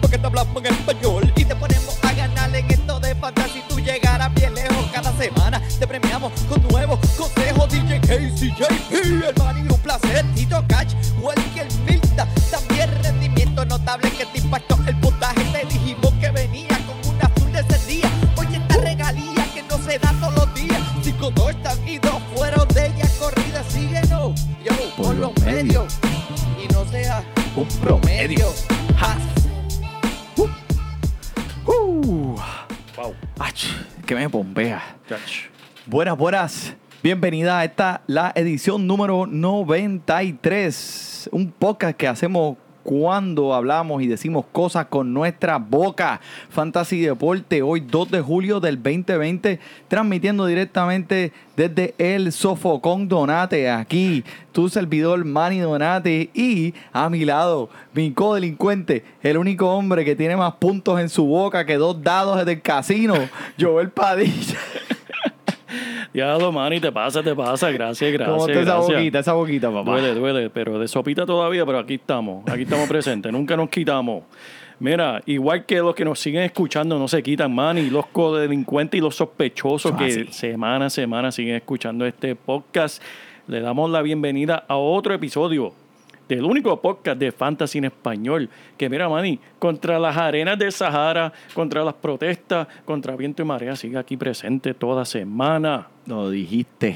porque 0.00 0.16
te 0.16 0.26
hablamos 0.26 0.64
en 0.64 0.72
español 0.72 1.30
y 1.36 1.44
te 1.44 1.54
ponemos 1.54 1.98
a 2.02 2.12
ganar 2.14 2.56
en 2.56 2.70
esto 2.70 2.98
de 3.00 3.14
fantasy. 3.14 3.62
Tú 3.68 3.78
llegarás 3.78 4.32
bien 4.32 4.54
lejos 4.54 4.86
cada 4.94 5.12
semana. 5.18 5.60
Te 5.78 5.86
premiamos 5.86 6.32
con 6.48 6.62
nuevos 6.68 6.98
consejos. 7.18 7.68
DJ 7.70 8.00
Casey, 8.00 8.54
JP, 8.56 8.92
el 9.28 9.34
man 9.36 9.58
y 9.58 9.70
un 9.70 9.78
placer. 9.80 10.24
Tito 10.34 10.64
Cash, 10.68 10.94
Welker 11.20 11.66
Milta. 11.86 12.26
También 12.50 12.90
rendimiento 13.02 13.66
notable 13.66 14.10
que 14.12 14.24
te 14.24 14.38
impactó 14.38 14.77
me 34.28 34.30
pompea. 34.30 34.82
Chach. 35.08 35.48
Buenas, 35.86 36.18
buenas. 36.18 36.76
Bienvenida 37.02 37.60
a 37.60 37.64
esta, 37.64 38.02
la 38.06 38.30
edición 38.34 38.86
número 38.86 39.24
93. 39.26 41.30
Un 41.32 41.50
podcast 41.50 41.96
que 41.96 42.08
hacemos 42.08 42.58
cuando 42.88 43.52
hablamos 43.52 44.02
y 44.02 44.06
decimos 44.06 44.46
cosas 44.50 44.86
con 44.86 45.12
nuestra 45.12 45.58
boca. 45.58 46.22
Fantasy 46.48 47.02
Deporte, 47.02 47.60
hoy 47.60 47.80
2 47.80 48.10
de 48.10 48.22
julio 48.22 48.60
del 48.60 48.82
2020, 48.82 49.60
transmitiendo 49.88 50.46
directamente 50.46 51.34
desde 51.54 51.94
el 51.98 52.32
Sofocón 52.32 53.06
Donate, 53.06 53.68
aquí, 53.68 54.24
tu 54.52 54.70
servidor 54.70 55.22
Manny 55.22 55.58
Donate 55.58 56.30
y 56.32 56.72
a 56.90 57.10
mi 57.10 57.26
lado, 57.26 57.68
mi 57.92 58.10
codelincuente, 58.12 59.04
el 59.22 59.36
único 59.36 59.70
hombre 59.70 60.02
que 60.02 60.16
tiene 60.16 60.38
más 60.38 60.54
puntos 60.54 60.98
en 60.98 61.10
su 61.10 61.26
boca 61.26 61.66
que 61.66 61.76
dos 61.76 62.02
dados 62.02 62.42
del 62.46 62.62
casino, 62.62 63.16
Joel 63.60 63.90
Padilla. 63.90 64.56
Diablo, 66.12 66.52
Manny, 66.52 66.80
te 66.80 66.92
pasa, 66.92 67.22
te 67.22 67.34
pasa. 67.34 67.70
Gracias, 67.70 68.12
gracias. 68.12 68.30
¿Cómo 68.30 68.46
está 68.46 68.60
esa 68.60 68.74
gracias. 68.74 68.96
boquita, 68.96 69.18
esa 69.18 69.32
boquita, 69.32 69.70
papá? 69.70 69.90
Duele, 69.90 70.14
duele, 70.14 70.50
pero 70.50 70.78
de 70.78 70.88
sopita 70.88 71.26
todavía, 71.26 71.64
pero 71.66 71.78
aquí 71.78 71.94
estamos. 71.94 72.48
Aquí 72.48 72.62
estamos 72.62 72.88
presentes. 72.88 73.32
Nunca 73.32 73.56
nos 73.56 73.68
quitamos. 73.68 74.24
Mira, 74.80 75.22
igual 75.26 75.66
que 75.66 75.78
los 75.78 75.94
que 75.94 76.04
nos 76.04 76.20
siguen 76.20 76.42
escuchando 76.42 76.98
no 76.98 77.08
se 77.08 77.20
quitan, 77.22 77.52
Manny, 77.52 77.90
los 77.90 78.06
codelincuentes 78.06 78.98
y 78.98 79.00
los 79.00 79.16
sospechosos 79.16 79.92
que 79.92 80.04
así. 80.04 80.26
semana 80.30 80.86
a 80.86 80.90
semana 80.90 81.32
siguen 81.32 81.56
escuchando 81.56 82.06
este 82.06 82.36
podcast, 82.36 83.02
le 83.48 83.60
damos 83.60 83.90
la 83.90 84.02
bienvenida 84.02 84.64
a 84.68 84.76
otro 84.76 85.14
episodio 85.14 85.72
del 86.28 86.44
único 86.44 86.80
podcast 86.80 87.18
de 87.18 87.32
fantasy 87.32 87.78
en 87.78 87.86
español. 87.86 88.48
Que 88.76 88.88
mira, 88.88 89.08
Manny, 89.08 89.38
contra 89.58 89.98
las 89.98 90.16
arenas 90.16 90.58
del 90.58 90.72
Sahara, 90.72 91.32
contra 91.54 91.84
las 91.84 91.94
protestas, 91.94 92.68
contra 92.84 93.16
viento 93.16 93.42
y 93.42 93.44
marea, 93.44 93.74
sigue 93.76 93.98
aquí 93.98 94.16
presente 94.16 94.74
toda 94.74 95.04
semana. 95.04 95.88
Lo 96.06 96.30
dijiste. 96.30 96.94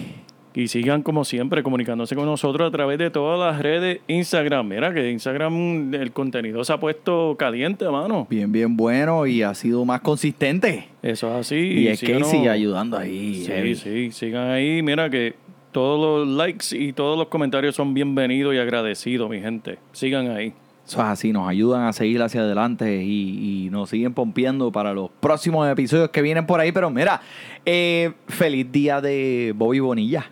Y 0.54 0.68
sigan 0.68 1.02
como 1.02 1.24
siempre 1.24 1.62
comunicándose 1.62 2.14
con 2.14 2.26
nosotros 2.26 2.68
a 2.68 2.70
través 2.70 2.98
de 2.98 3.10
todas 3.10 3.38
las 3.38 3.62
redes 3.62 4.00
Instagram. 4.06 4.68
Mira 4.68 4.92
que 4.92 5.10
Instagram 5.10 5.94
el 5.94 6.12
contenido 6.12 6.62
se 6.62 6.74
ha 6.74 6.78
puesto 6.78 7.36
caliente, 7.38 7.88
mano. 7.88 8.26
Bien, 8.28 8.52
bien 8.52 8.76
bueno 8.76 9.26
y 9.26 9.42
ha 9.42 9.54
sido 9.54 9.86
más 9.86 10.02
consistente. 10.02 10.88
Eso 11.02 11.28
es 11.28 11.46
así. 11.46 11.56
Y, 11.56 11.88
es 11.88 12.00
síganos. 12.00 12.28
Casey 12.28 12.48
ayudando 12.48 12.98
ahí. 12.98 13.36
Sí, 13.36 13.46
heavy. 13.46 13.74
sí, 13.76 14.10
sigan 14.12 14.50
ahí. 14.50 14.82
Mira 14.82 15.08
que 15.08 15.36
todos 15.72 16.26
los 16.26 16.36
likes 16.36 16.76
y 16.76 16.92
todos 16.92 17.18
los 17.18 17.28
comentarios 17.28 17.74
son 17.74 17.94
bienvenidos 17.94 18.54
y 18.54 18.58
agradecidos, 18.58 19.28
mi 19.28 19.40
gente. 19.40 19.78
Sigan 19.92 20.30
ahí. 20.30 20.52
Eso 20.86 20.98
es 20.98 21.06
así, 21.06 21.32
nos 21.32 21.48
ayudan 21.48 21.84
a 21.84 21.92
seguir 21.92 22.20
hacia 22.22 22.42
adelante 22.42 23.02
y, 23.02 23.68
nos 23.70 23.88
siguen 23.88 24.12
pompeando 24.12 24.70
para 24.70 24.92
los 24.92 25.10
próximos 25.20 25.66
episodios 25.70 26.10
que 26.10 26.20
vienen 26.20 26.44
por 26.44 26.60
ahí. 26.60 26.72
Pero 26.72 26.90
mira, 26.90 27.22
eh, 27.64 28.12
feliz 28.28 28.70
día 28.70 29.00
de 29.00 29.54
Bobby 29.56 29.80
Bonilla. 29.80 30.30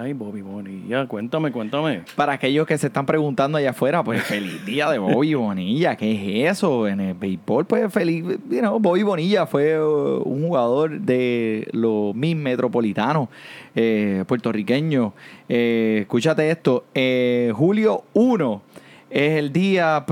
Ay, 0.00 0.12
Bobby 0.12 0.42
Bonilla, 0.42 1.06
cuéntame, 1.06 1.50
cuéntame. 1.50 2.02
Para 2.14 2.34
aquellos 2.34 2.68
que 2.68 2.78
se 2.78 2.86
están 2.86 3.04
preguntando 3.04 3.58
allá 3.58 3.70
afuera, 3.70 4.04
pues 4.04 4.22
feliz 4.22 4.64
día 4.64 4.88
de 4.90 4.98
Bobby 4.98 5.34
Bonilla. 5.34 5.96
¿Qué 5.96 6.12
es 6.44 6.52
eso? 6.52 6.86
En 6.86 7.00
el 7.00 7.14
béisbol, 7.14 7.66
pues 7.66 7.92
feliz. 7.92 8.24
You 8.48 8.60
know, 8.60 8.78
Bobby 8.78 9.02
Bonilla 9.02 9.48
fue 9.48 9.76
uh, 9.76 10.22
un 10.24 10.46
jugador 10.46 11.00
de 11.00 11.66
los 11.72 12.14
Miss 12.14 12.36
Metropolitanos 12.36 13.28
eh, 13.74 14.22
puertorriqueños. 14.28 15.14
Eh, 15.48 15.98
escúchate 16.02 16.48
esto. 16.48 16.84
eh, 16.94 17.52
julio 17.56 18.04
1 18.12 18.62
es 19.10 19.32
el 19.32 19.52
día 19.52 20.06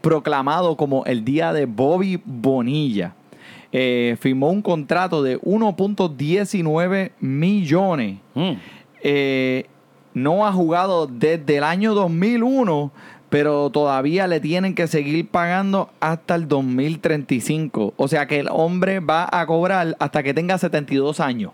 proclamado 0.00 0.74
como 0.74 1.04
el 1.04 1.22
día 1.22 1.52
de 1.52 1.66
Bobby 1.66 2.18
Bonilla. 2.24 3.14
Eh, 3.72 4.16
firmó 4.18 4.48
un 4.48 4.62
contrato 4.62 5.22
de 5.22 5.38
1.19 5.42 7.10
millones 7.20 8.16
Mm, 8.38 8.52
eh, 9.02 9.66
no 10.14 10.46
ha 10.46 10.52
jugado 10.52 11.06
desde 11.06 11.58
el 11.58 11.64
año 11.64 11.94
2001, 11.94 12.90
pero 13.30 13.70
todavía 13.70 14.26
le 14.26 14.40
tienen 14.40 14.74
que 14.74 14.86
seguir 14.86 15.28
pagando 15.28 15.90
hasta 16.00 16.34
el 16.34 16.48
2035. 16.48 17.94
O 17.96 18.08
sea 18.08 18.26
que 18.26 18.40
el 18.40 18.48
hombre 18.50 19.00
va 19.00 19.28
a 19.30 19.46
cobrar 19.46 19.96
hasta 19.98 20.22
que 20.22 20.32
tenga 20.34 20.56
72 20.58 21.20
años. 21.20 21.52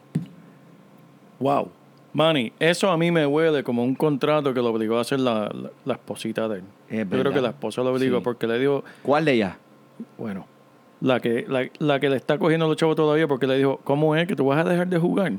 Wow. 1.40 1.68
Manny, 2.12 2.52
eso 2.60 2.90
a 2.90 2.96
mí 2.96 3.10
me 3.10 3.26
huele 3.26 3.64
como 3.64 3.82
un 3.82 3.96
contrato 3.96 4.54
que 4.54 4.60
lo 4.60 4.68
obligó 4.70 4.98
a 4.98 5.00
hacer 5.00 5.18
la, 5.18 5.50
la, 5.52 5.70
la 5.84 5.94
esposita 5.94 6.46
de 6.48 6.58
él. 6.58 6.64
Es 6.88 7.10
Yo 7.10 7.18
creo 7.18 7.32
que 7.32 7.40
la 7.40 7.48
esposa 7.48 7.82
lo 7.82 7.92
obligó 7.92 8.18
Sí. 8.18 8.22
porque 8.24 8.46
le 8.46 8.58
dijo, 8.60 8.84
¿Cuál 9.02 9.24
de 9.24 9.32
ellas? 9.32 9.56
bueno, 10.16 10.46
la 11.00 11.18
que, 11.18 11.44
la, 11.48 11.68
la 11.80 11.98
que 11.98 12.08
le 12.08 12.16
está 12.16 12.38
cogiendo 12.38 12.68
los 12.68 12.76
chavos 12.76 12.94
todavía 12.94 13.26
porque 13.26 13.48
le 13.48 13.56
dijo, 13.58 13.80
¿cómo 13.82 14.14
es 14.14 14.28
que 14.28 14.36
tú 14.36 14.46
vas 14.46 14.64
a 14.64 14.68
dejar 14.68 14.86
de 14.86 14.98
jugar 14.98 15.32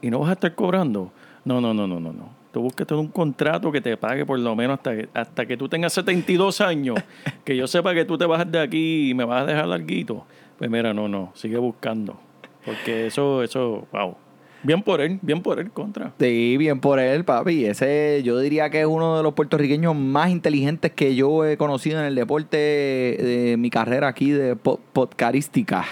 y 0.00 0.10
no 0.10 0.20
vas 0.20 0.30
a 0.30 0.32
estar 0.34 0.54
cobrando? 0.54 1.10
No, 1.44 1.60
no, 1.60 1.74
no, 1.74 1.86
no, 1.86 2.00
no, 2.00 2.12
no. 2.12 2.28
Tú 2.52 2.60
búscate 2.62 2.94
un 2.94 3.08
contrato 3.08 3.72
que 3.72 3.80
te 3.80 3.96
pague 3.96 4.24
por 4.24 4.38
lo 4.38 4.54
menos 4.54 4.78
hasta 4.78 4.96
que, 4.96 5.08
hasta 5.12 5.44
que 5.46 5.56
tú 5.56 5.68
tengas 5.68 5.92
72 5.92 6.60
años, 6.60 6.96
que 7.44 7.56
yo 7.56 7.66
sepa 7.66 7.92
que 7.94 8.04
tú 8.04 8.16
te 8.16 8.26
vas 8.26 8.50
de 8.50 8.60
aquí 8.60 9.10
y 9.10 9.14
me 9.14 9.24
vas 9.24 9.42
a 9.42 9.46
dejar 9.46 9.66
larguito. 9.66 10.24
Pues 10.58 10.70
mira, 10.70 10.94
no, 10.94 11.08
no, 11.08 11.32
sigue 11.34 11.58
buscando. 11.58 12.16
Porque 12.64 13.06
eso, 13.08 13.42
eso, 13.42 13.86
wow. 13.92 14.14
Bien 14.62 14.80
por 14.82 15.00
él, 15.02 15.18
bien 15.20 15.42
por 15.42 15.58
él 15.60 15.70
contra. 15.72 16.12
Sí, 16.18 16.56
bien 16.56 16.80
por 16.80 16.98
él, 16.98 17.24
papi. 17.24 17.66
Ese 17.66 18.22
yo 18.24 18.38
diría 18.38 18.70
que 18.70 18.80
es 18.80 18.86
uno 18.86 19.16
de 19.18 19.22
los 19.22 19.34
puertorriqueños 19.34 19.94
más 19.94 20.30
inteligentes 20.30 20.92
que 20.92 21.14
yo 21.14 21.44
he 21.44 21.58
conocido 21.58 21.98
en 22.00 22.06
el 22.06 22.14
deporte 22.14 22.56
de 22.56 23.56
mi 23.58 23.68
carrera 23.68 24.08
aquí 24.08 24.30
de 24.30 24.56
po- 24.56 24.80
podcarística. 24.94 25.84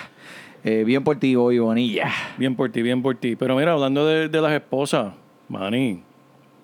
Eh, 0.65 0.85
bien 0.87 1.03
por 1.05 1.17
ti, 1.19 1.35
Bobby 1.35 1.59
Bonilla. 1.59 2.09
Bien 2.39 2.55
por 2.57 2.71
ti, 2.71 2.81
bien 2.83 3.03
por 3.03 3.17
ti. 3.17 3.37
Pero 3.37 3.57
mira, 3.57 3.73
hablando 3.73 4.07
de, 4.07 4.29
de 4.29 4.41
las 4.41 4.53
esposas, 4.53 5.13
Manny, 5.53 6.03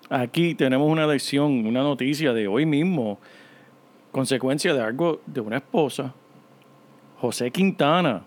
aquí 0.09 0.55
tenemos 0.55 0.89
una 0.89 1.05
lección, 1.05 1.63
una 1.67 1.83
noticia 1.83 2.33
de 2.33 2.47
hoy 2.47 2.65
mismo, 2.65 3.19
consecuencia 4.11 4.73
de 4.73 4.81
algo 4.81 5.21
de 5.27 5.41
una 5.41 5.57
esposa, 5.57 6.11
José 7.19 7.51
Quintana, 7.51 8.23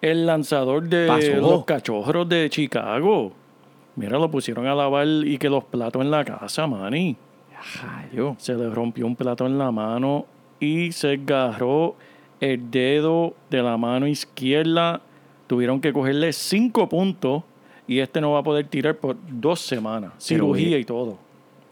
el 0.00 0.26
lanzador 0.26 0.88
de 0.88 1.08
Pasó. 1.08 1.36
los 1.40 1.64
cachorros 1.64 2.28
de 2.28 2.48
Chicago. 2.48 3.32
Mira, 3.96 4.16
lo 4.16 4.30
pusieron 4.30 4.68
a 4.68 4.76
lavar 4.76 5.08
y 5.08 5.36
que 5.38 5.50
los 5.50 5.64
platos 5.64 6.02
en 6.02 6.12
la 6.12 6.24
casa, 6.24 6.68
Manny. 6.68 7.16
Rayo. 7.82 8.36
Se 8.38 8.54
le 8.54 8.70
rompió 8.70 9.04
un 9.06 9.16
plato 9.16 9.44
en 9.44 9.58
la 9.58 9.72
mano 9.72 10.24
y 10.60 10.92
se 10.92 11.14
agarró 11.14 11.96
el 12.38 12.70
dedo 12.70 13.34
de 13.50 13.60
la 13.60 13.76
mano 13.76 14.06
izquierda. 14.06 15.00
Tuvieron 15.48 15.80
que 15.80 15.92
cogerle 15.92 16.32
cinco 16.32 16.88
puntos 16.88 17.42
y 17.90 17.98
este 17.98 18.20
no 18.20 18.30
va 18.30 18.38
a 18.38 18.42
poder 18.44 18.68
tirar 18.68 18.98
por 18.98 19.16
dos 19.28 19.58
semanas. 19.62 20.12
Cirugía 20.18 20.78
y 20.78 20.84
todo. 20.84 21.18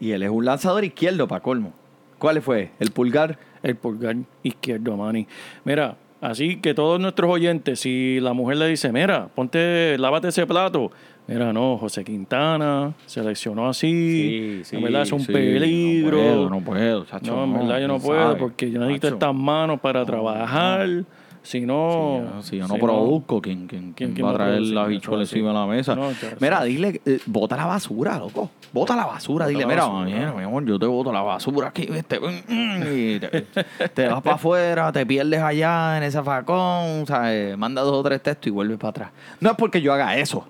Y 0.01 0.11
él 0.11 0.21
es 0.23 0.29
un 0.29 0.43
lanzador 0.43 0.83
izquierdo, 0.83 1.29
para 1.29 1.41
colmo. 1.41 1.71
¿Cuál 2.17 2.41
fue? 2.41 2.71
¿El 2.77 2.91
pulgar? 2.91 3.39
El 3.63 3.77
pulgar 3.77 4.17
izquierdo, 4.43 4.97
Manny. 4.97 5.25
Mira, 5.63 5.95
así 6.19 6.57
que 6.57 6.73
todos 6.73 6.99
nuestros 6.99 7.31
oyentes, 7.31 7.79
si 7.79 8.19
la 8.19 8.33
mujer 8.33 8.57
le 8.57 8.67
dice, 8.67 8.91
mira, 8.91 9.29
ponte, 9.33 9.97
lávate 9.97 10.27
ese 10.27 10.45
plato, 10.45 10.91
Mira, 11.25 11.53
no, 11.53 11.77
José 11.77 12.03
Quintana 12.03 12.95
seleccionó 13.05 13.69
así. 13.69 13.87
Sí, 13.87 14.61
sí, 14.63 14.75
en 14.75 14.81
verdad 14.81 15.03
es 15.03 15.11
un 15.11 15.19
sí, 15.19 15.31
peligro. 15.31 16.17
No 16.17 16.23
puedo, 16.23 16.49
no 16.49 16.61
puedo, 16.61 17.05
chacho, 17.05 17.35
No, 17.35 17.43
en 17.43 17.53
verdad 17.53 17.79
yo 17.79 17.87
no 17.87 17.99
puedo 17.99 18.35
porque 18.35 18.71
yo 18.71 18.79
necesito 18.79 19.09
estas 19.09 19.35
manos 19.35 19.79
para 19.79 20.03
trabajar. 20.05 21.05
Si 21.41 21.61
no. 21.61 21.89
Si 21.91 21.97
yo- 22.35 22.41
si 22.43 22.57
yo 22.57 22.67
no 22.67 22.73
si 22.75 22.79
produzco, 22.81 23.41
¿quién, 23.41 23.65
quién, 23.67 23.93
quién 23.93 24.13
¿quién 24.13 24.25
va 24.27 24.31
a 24.31 24.33
traer 24.33 24.61
la 24.61 24.85
bichuela 24.85 25.21
encima 25.23 25.47
de 25.49 25.53
la 25.53 25.65
mesa? 25.65 25.95
No, 25.95 26.09
mira, 26.39 26.63
dile, 26.63 27.01
eh, 27.05 27.19
bota 27.25 27.55
la 27.55 27.65
basura, 27.65 28.17
loco. 28.19 28.51
Bota 28.73 28.95
la 28.95 29.05
basura. 29.05 29.45
Bota 29.45 29.49
dile, 29.49 29.61
la 29.61 29.67
mira, 29.67 29.85
basura. 29.87 30.05
mira, 30.05 30.33
mi 30.33 30.43
amor, 30.43 30.65
yo 30.65 30.77
te 30.77 30.85
boto 30.85 31.11
la 31.13 31.21
basura 31.21 31.69
aquí, 31.69 31.85
¿viste? 31.87 32.19
Y 32.19 33.19
te, 33.19 33.41
te 33.93 34.07
vas 34.07 34.21
para 34.21 34.35
afuera, 34.35 34.91
te 34.91 35.05
pierdes 35.05 35.41
allá 35.41 35.97
en 35.97 36.03
ese 36.03 36.21
facón, 36.21 37.05
¿sabes? 37.07 37.57
Manda 37.57 37.81
dos 37.81 37.93
o 37.93 38.03
tres 38.03 38.21
textos 38.21 38.47
y 38.47 38.51
vuelves 38.51 38.77
para 38.77 38.89
atrás. 38.89 39.11
No 39.39 39.51
es 39.51 39.55
porque 39.57 39.81
yo 39.81 39.93
haga 39.93 40.17
eso. 40.17 40.45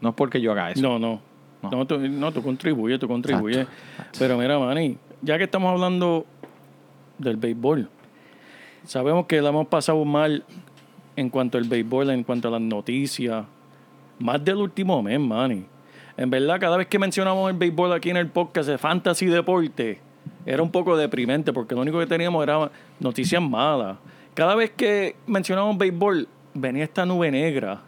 No 0.00 0.10
es 0.10 0.14
porque 0.14 0.40
yo 0.40 0.52
haga 0.52 0.70
eso. 0.70 0.82
No, 0.82 0.98
no. 0.98 1.20
No. 1.62 1.70
No, 1.70 1.86
tú, 1.86 1.98
no, 1.98 2.30
tú 2.30 2.42
contribuyes, 2.42 3.00
tú 3.00 3.08
contribuyes. 3.08 3.66
Pero 4.18 4.36
mira, 4.36 4.58
Manny, 4.58 4.98
ya 5.22 5.38
que 5.38 5.44
estamos 5.44 5.72
hablando 5.72 6.26
del 7.16 7.38
béisbol, 7.38 7.88
sabemos 8.84 9.26
que 9.26 9.40
la 9.40 9.48
hemos 9.50 9.66
pasado 9.68 10.04
mal 10.04 10.44
en 11.16 11.30
cuanto 11.30 11.58
al 11.58 11.64
béisbol, 11.64 12.10
en 12.10 12.24
cuanto 12.24 12.48
a 12.48 12.50
las 12.52 12.60
noticias, 12.60 13.44
más 14.18 14.44
del 14.44 14.56
último 14.56 15.02
mes, 15.02 15.20
Manny. 15.20 15.64
En 16.16 16.30
verdad, 16.30 16.60
cada 16.60 16.76
vez 16.76 16.86
que 16.86 16.98
mencionamos 16.98 17.50
el 17.50 17.56
béisbol 17.56 17.92
aquí 17.92 18.10
en 18.10 18.16
el 18.16 18.28
podcast 18.28 18.68
de 18.68 18.78
Fantasy 18.78 19.26
Deporte, 19.26 20.00
era 20.46 20.62
un 20.62 20.70
poco 20.70 20.96
deprimente 20.96 21.52
porque 21.52 21.74
lo 21.74 21.80
único 21.80 21.98
que 21.98 22.06
teníamos 22.06 22.42
era 22.42 22.70
noticias 23.00 23.42
malas. 23.42 23.96
Cada 24.34 24.54
vez 24.54 24.70
que 24.70 25.16
mencionábamos 25.26 25.78
béisbol, 25.78 26.28
venía 26.54 26.84
esta 26.84 27.04
nube 27.06 27.30
negra 27.30 27.80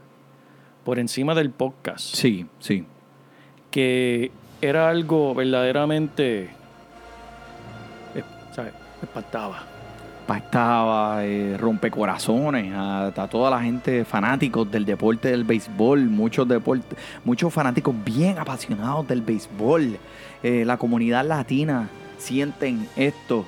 por 0.85 0.99
encima 0.99 1.35
del 1.35 1.51
podcast 1.51 2.15
Sí, 2.15 2.47
sí. 2.61 2.85
que 3.71 4.31
era 4.61 4.89
algo 4.89 5.35
verdaderamente, 5.35 6.45
eh, 8.15 8.23
¿sabes? 8.53 8.73
Espantaba. 9.03 9.65
Impactaba, 10.37 11.25
eh, 11.25 11.57
rompecorazones 11.57 12.73
a, 12.75 13.07
a 13.07 13.29
toda 13.29 13.49
la 13.49 13.63
gente 13.63 14.05
fanáticos 14.05 14.69
del 14.69 14.85
deporte 14.85 15.29
del 15.31 15.45
béisbol, 15.45 16.01
muchos 16.07 16.49
deportes, 16.49 16.99
muchos 17.25 17.55
fanáticos 17.55 17.95
bien 18.05 18.37
apasionados 18.37 19.07
del 19.07 19.23
béisbol. 19.23 19.97
Eh, 20.43 20.65
la 20.67 20.79
comunidad 20.79 21.25
latina 21.25 21.89
sienten 22.19 22.89
esto 22.97 23.45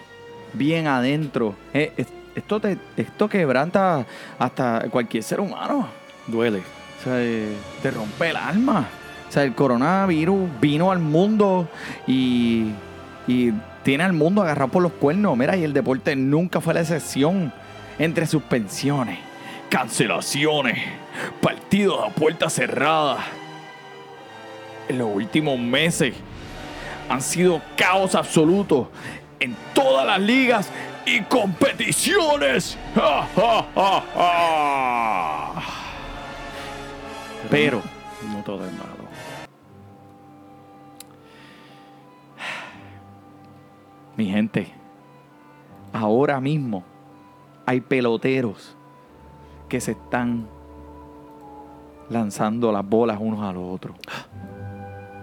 bien 0.52 0.86
adentro. 0.86 1.56
Eh, 1.74 1.92
es- 1.96 2.06
esto, 2.36 2.60
te, 2.60 2.78
esto 2.96 3.28
quebranta 3.28 4.06
hasta 4.38 4.84
cualquier 4.88 5.24
ser 5.24 5.40
humano. 5.40 5.88
Duele. 6.28 6.58
O 6.60 7.02
sea, 7.02 7.14
eh, 7.20 7.56
te 7.82 7.90
rompe 7.90 8.30
el 8.30 8.36
alma. 8.36 8.86
O 9.28 9.32
sea, 9.32 9.42
el 9.42 9.52
coronavirus 9.56 10.48
vino 10.60 10.92
al 10.92 11.00
mundo 11.00 11.66
y, 12.06 12.66
y 13.26 13.52
tiene 13.88 14.04
al 14.04 14.12
mundo 14.12 14.42
agarrado 14.42 14.70
por 14.70 14.82
los 14.82 14.92
cuernos. 14.92 15.34
Mira, 15.34 15.56
y 15.56 15.64
el 15.64 15.72
deporte 15.72 16.14
nunca 16.14 16.60
fue 16.60 16.74
la 16.74 16.82
excepción. 16.82 17.54
Entre 17.98 18.26
suspensiones, 18.26 19.18
cancelaciones, 19.70 20.78
partidos 21.40 22.06
a 22.06 22.10
puerta 22.10 22.50
cerrada. 22.50 23.16
En 24.90 24.98
los 24.98 25.08
últimos 25.08 25.58
meses 25.58 26.14
han 27.08 27.22
sido 27.22 27.62
caos 27.78 28.14
absoluto 28.14 28.90
en 29.40 29.56
todas 29.72 30.06
las 30.06 30.20
ligas 30.20 30.68
y 31.06 31.22
competiciones. 31.22 32.76
¡Ja, 32.94 33.26
ja, 33.34 33.66
ja, 33.74 34.04
ja! 34.14 35.62
Pero 37.48 37.80
No 38.34 38.42
todo 38.44 38.66
es 38.66 38.72
malo. 38.72 38.87
Mi 44.18 44.26
gente, 44.26 44.66
ahora 45.92 46.40
mismo 46.40 46.82
hay 47.64 47.80
peloteros 47.80 48.76
que 49.68 49.80
se 49.80 49.92
están 49.92 50.48
lanzando 52.10 52.72
las 52.72 52.84
bolas 52.84 53.18
unos 53.20 53.48
a 53.48 53.52
los 53.52 53.62
otros. 53.72 53.96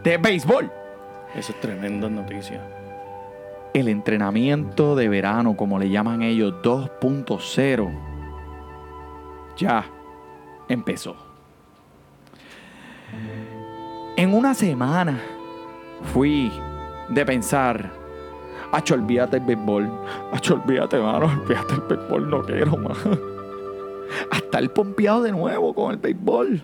De 0.02 0.18
béisbol. 0.18 0.72
Eso 1.36 1.52
es 1.52 1.60
tremenda 1.60 2.08
noticia. 2.08 2.62
El 3.74 3.90
entrenamiento 3.90 4.96
de 4.96 5.10
verano, 5.10 5.58
como 5.58 5.78
le 5.78 5.90
llaman 5.90 6.22
ellos, 6.22 6.54
2.0, 6.64 7.92
ya 9.58 9.84
empezó. 10.70 11.18
En 14.16 14.34
una 14.34 14.54
semana 14.54 15.20
fui 16.14 16.50
de 17.10 17.26
pensar, 17.26 18.05
Acho, 18.76 18.96
olvídate 18.96 19.38
el 19.38 19.44
béisbol. 19.44 19.90
Acho, 20.34 20.56
olvídate, 20.56 21.00
mano, 21.00 21.28
olvídate 21.28 21.76
el 21.76 21.82
béisbol, 21.82 22.30
no 22.30 22.42
quiero 22.42 22.76
más. 22.76 22.98
Hasta 24.32 24.60
el 24.60 24.70
pompeado 24.70 25.24
de 25.24 25.32
nuevo 25.32 25.74
con 25.74 25.92
el 25.92 25.98
béisbol. 25.98 26.62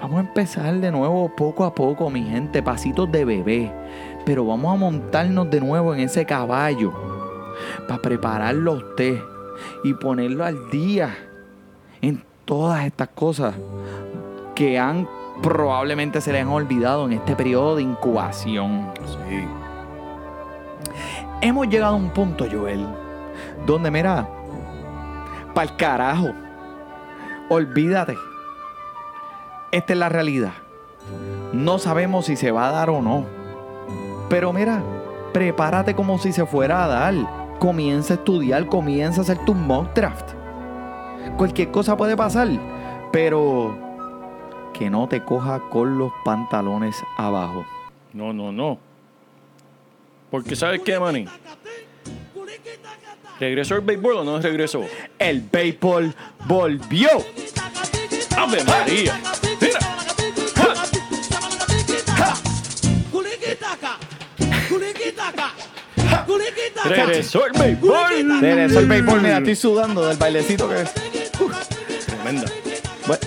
Vamos 0.00 0.16
a 0.16 0.20
empezar 0.20 0.74
de 0.74 0.90
nuevo 0.90 1.30
poco 1.36 1.64
a 1.64 1.72
poco, 1.72 2.10
mi 2.10 2.24
gente, 2.24 2.60
pasitos 2.60 3.12
de 3.12 3.24
bebé. 3.24 3.72
Pero 4.26 4.44
vamos 4.44 4.74
a 4.74 4.76
montarnos 4.76 5.48
de 5.48 5.60
nuevo 5.60 5.94
en 5.94 6.00
ese 6.00 6.26
caballo 6.26 6.92
para 7.86 8.02
prepararlo 8.02 8.72
a 8.72 8.74
usted 8.74 9.20
y 9.84 9.94
ponerlo 9.94 10.44
al 10.44 10.70
día 10.70 11.16
en 12.02 12.24
todas 12.44 12.84
estas 12.84 13.10
cosas 13.10 13.54
que 14.56 14.76
han 14.76 15.06
probablemente 15.40 16.20
se 16.20 16.32
le 16.32 16.40
han 16.40 16.48
olvidado 16.48 17.06
en 17.06 17.12
este 17.12 17.36
periodo 17.36 17.76
de 17.76 17.82
incubación. 17.82 18.88
Sí. 19.06 19.59
Hemos 21.42 21.68
llegado 21.68 21.94
a 21.94 21.96
un 21.96 22.10
punto, 22.10 22.46
Joel, 22.50 22.86
donde, 23.64 23.90
mira, 23.90 24.28
para 25.54 25.70
el 25.70 25.76
carajo, 25.76 26.28
olvídate. 27.48 28.16
Esta 29.72 29.92
es 29.94 29.98
la 29.98 30.10
realidad. 30.10 30.52
No 31.52 31.78
sabemos 31.78 32.26
si 32.26 32.36
se 32.36 32.50
va 32.50 32.68
a 32.68 32.72
dar 32.72 32.90
o 32.90 33.00
no. 33.00 33.24
Pero 34.28 34.52
mira, 34.52 34.82
prepárate 35.32 35.94
como 35.94 36.18
si 36.18 36.32
se 36.32 36.44
fuera 36.44 36.84
a 36.84 36.88
dar. 36.88 37.14
Comienza 37.58 38.14
a 38.14 38.16
estudiar, 38.16 38.66
comienza 38.66 39.20
a 39.20 39.22
hacer 39.22 39.38
tu 39.44 39.54
mock 39.54 39.94
draft. 39.94 40.32
Cualquier 41.38 41.70
cosa 41.70 41.96
puede 41.96 42.16
pasar, 42.16 42.48
pero 43.12 43.78
que 44.74 44.90
no 44.90 45.08
te 45.08 45.24
coja 45.24 45.60
con 45.70 45.98
los 45.98 46.12
pantalones 46.24 46.96
abajo. 47.16 47.64
No, 48.12 48.32
no, 48.32 48.52
no. 48.52 48.89
Porque 50.30 50.54
¿sabes 50.54 50.80
qué, 50.84 50.98
Manny? 50.98 51.26
¿Regresó 53.40 53.76
el 53.76 53.80
béisbol 53.80 54.18
o 54.18 54.24
no 54.24 54.40
regresó? 54.40 54.84
El 55.18 55.40
béisbol 55.40 56.14
volvió. 56.46 57.08
¡Ave 58.36 58.62
María! 58.64 59.20
¡Mira! 59.60 59.78
¡Regresó 66.84 67.46
el 67.46 67.52
béisbol! 67.52 68.40
Regresó 68.40 68.80
el 68.80 68.86
béisbol, 68.86 69.20
mira, 69.22 69.38
estoy 69.38 69.56
sudando 69.56 70.06
del 70.06 70.16
bailecito 70.16 70.68
que 70.68 70.82
es. 70.82 70.92
Tremenda. 72.06 72.46
Bueno. 73.06 73.20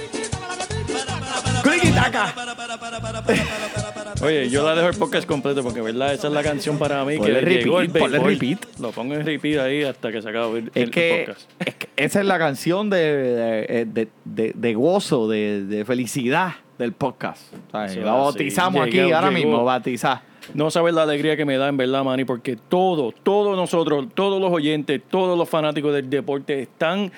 Oye, 4.24 4.50
yo 4.50 4.64
la 4.64 4.76
dejo 4.76 4.90
el 4.90 4.96
podcast 4.98 5.28
completo 5.28 5.64
porque, 5.64 5.82
¿verdad? 5.82 6.14
Esa 6.14 6.28
es 6.28 6.34
la 6.34 6.44
canción 6.44 6.78
para 6.78 7.04
mí 7.06 7.18
Ponle 7.18 7.40
que 7.44 7.56
llegó 7.64 7.80
el 7.80 7.88
repeat, 7.88 8.04
ponle 8.04 8.20
béisbol. 8.20 8.50
repeat. 8.50 8.80
Lo 8.80 8.92
pongo 8.92 9.14
en 9.16 9.26
repeat 9.26 9.60
ahí 9.60 9.84
hasta 9.84 10.12
que 10.12 10.22
se 10.22 10.30
acabe 10.30 10.60
el, 10.60 10.68
Es 10.74 10.84
el 10.84 10.92
que, 10.92 11.24
podcast. 11.26 11.52
es 11.66 11.76
que 11.76 11.90
esa 11.96 12.20
es 12.22 12.26
la 12.26 12.38
canción 12.40 12.90
de, 12.90 12.98
de, 12.98 13.86
de- 13.86 14.08
de- 14.26 14.54
de 14.56 14.74
gozo, 14.74 15.28
de, 15.28 15.66
de 15.66 15.86
felicidad 15.86 16.54
del 16.78 16.94
podcast. 16.94 17.54
La 17.72 17.86
es 17.86 17.92
así. 17.92 18.00
bautizamos 18.00 18.82
aquí 18.82 18.98
Llegó, 18.98 19.16
ahora 19.16 19.30
llegó. 19.32 19.48
mismo, 19.50 19.64
bautizar. 19.64 20.22
No 20.54 20.70
sabes 20.72 20.94
la 20.94 21.04
alegría 21.04 21.38
que 21.38 21.46
me 21.46 21.58
da 21.58 21.70
en 21.70 21.78
verdad, 21.78 22.04
Manny, 22.04 22.26
porque 22.26 22.58
todo, 22.58 23.14
todos 23.24 23.56
nosotros, 23.56 24.08
todos 24.14 24.42
los 24.42 24.52
oyentes, 24.52 25.02
todos 25.10 25.38
los 25.38 25.48
fanáticos 25.48 25.94
del 25.94 26.10
deporte 26.10 26.62
están 26.62 27.12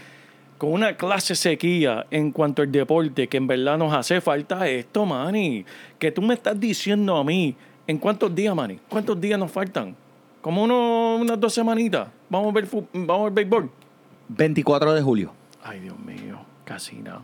con 0.58 0.72
una 0.72 0.96
clase 0.96 1.36
sequía 1.36 2.06
en 2.12 2.32
cuanto 2.32 2.62
al 2.62 2.72
deporte, 2.72 3.28
que 3.28 3.38
en 3.38 3.48
verdad 3.48 3.78
nos 3.78 3.94
hace 3.94 4.22
falta 4.22 4.68
esto, 4.68 5.06
Manny. 5.06 5.66
Que 6.00 6.12
tú 6.12 6.22
me 6.22 6.34
estás 6.34 6.60
diciendo 6.60 7.18
a 7.18 7.24
mí, 7.24 7.56
¿en 7.88 7.98
cuántos 7.98 8.34
días, 8.34 8.56
Manny? 8.56 8.80
¿Cuántos 8.90 9.20
días 9.20 9.38
nos 9.40 9.52
faltan? 9.52 9.96
Como 10.42 10.64
uno- 10.64 11.16
unas 11.18 11.40
dos 11.40 11.54
semanitas. 11.54 12.08
Vamos 12.30 12.50
a 12.50 12.54
ver, 12.54 12.68
vamos 12.94 13.20
a 13.22 13.24
ver 13.26 13.34
béisbol. 13.34 13.70
24 14.30 14.94
de 14.94 15.02
julio. 15.02 15.34
Ay, 15.64 15.80
Dios 15.82 15.98
mío, 16.00 16.40
casi 16.64 16.96
nada. 16.98 17.22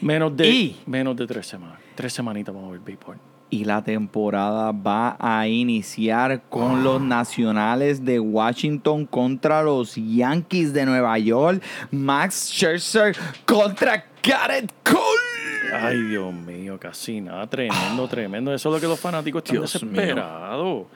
Menos 0.00 0.36
de, 0.36 0.48
Y- 0.48 0.76
menos 0.86 1.16
de 1.16 1.26
tres 1.26 1.46
semanas. 1.46 1.78
Tres 1.94 2.12
semanitas 2.12 2.54
vamos 2.54 2.68
a 2.68 2.72
ver 2.72 2.80
béisbol. 2.80 3.16
Y 3.50 3.64
la 3.64 3.82
temporada 3.82 4.72
va 4.72 5.16
a 5.18 5.48
iniciar 5.48 6.42
con 6.50 6.84
los 6.84 7.00
nacionales 7.00 8.04
de 8.04 8.20
Washington 8.20 9.06
contra 9.06 9.62
los 9.62 9.94
Yankees 9.96 10.74
de 10.74 10.84
Nueva 10.84 11.18
York. 11.18 11.62
Max 11.90 12.50
Scherzer 12.50 13.16
contra 13.46 14.04
Garrett 14.22 14.70
Cole. 14.84 15.72
Ay, 15.72 16.02
Dios 16.02 16.32
mío, 16.32 16.78
casi 16.78 17.22
nada. 17.22 17.46
Tremendo, 17.46 18.06
tremendo. 18.06 18.52
Eso 18.52 18.68
es 18.68 18.74
lo 18.74 18.80
que 18.80 18.86
los 18.86 19.00
fanáticos 19.00 19.42
están 19.42 19.56
Dios 19.56 19.82
mío. 19.82 19.92
desesperados. 19.92 20.86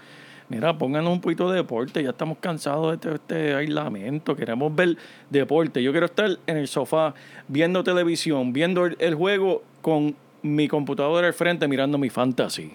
Mira, 0.51 0.77
pónganos 0.77 1.11
un 1.11 1.21
poquito 1.23 1.51
de 1.51 1.57
deporte. 1.57 2.03
Ya 2.03 2.11
estamos 2.11 2.37
cansados 2.39 2.89
de 2.89 2.95
este, 2.97 3.15
este 3.15 3.55
aislamiento. 3.55 4.37
Queremos 4.37 4.75
ver 4.75 4.99
deporte. 5.31 5.83
Yo 5.83 5.93
quiero 5.93 6.05
estar 6.05 6.39
en 6.47 6.57
el 6.59 6.69
sofá 6.69 7.15
viendo 7.49 7.83
televisión, 7.83 8.53
viendo 8.53 8.85
el, 8.85 8.97
el 8.99 9.15
juego 9.15 9.63
con 9.81 10.15
mi 10.43 10.69
computadora 10.69 11.27
al 11.27 11.33
frente 11.35 11.67
mirando 11.69 11.99
mi 11.99 12.11
fantasy. 12.11 12.73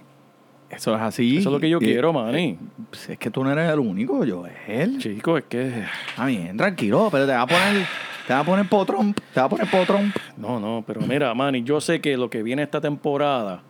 Eso 0.69 0.95
es 0.95 1.01
así. 1.01 1.37
Eso 1.37 1.49
es 1.49 1.53
lo 1.53 1.59
que 1.59 1.69
yo 1.69 1.77
Y- 1.81 1.85
quiero, 1.85 2.11
Manny. 2.11 2.57
Pues 2.89 3.09
es 3.09 3.17
que 3.17 3.29
tú 3.31 3.43
no 3.43 3.51
eres 3.51 3.71
el 3.71 3.79
único, 3.79 4.17
Joel. 4.27 4.97
Chicos, 4.99 5.39
es 5.39 5.45
que... 5.45 5.83
Está 6.09 6.25
bien, 6.25 6.57
tranquilo, 6.57 7.07
pero 7.11 7.25
te 7.25 7.31
va 7.31 7.41
a 7.41 7.47
poner, 7.47 7.85
te 8.27 8.33
va 8.33 8.39
a 8.39 8.43
poner 8.43 8.67
potrón, 8.67 9.13
te 9.13 9.39
va 9.39 9.45
a 9.45 9.49
poner 9.49 9.69
potrón. 9.69 10.11
No, 10.35 10.59
no, 10.59 10.83
pero 10.85 10.99
mira, 11.01 11.33
Manny, 11.33 11.63
yo 11.63 11.79
sé 11.79 12.01
que 12.01 12.17
lo 12.17 12.29
que 12.29 12.43
viene 12.43 12.63
esta 12.63 12.81
temporada 12.81 13.61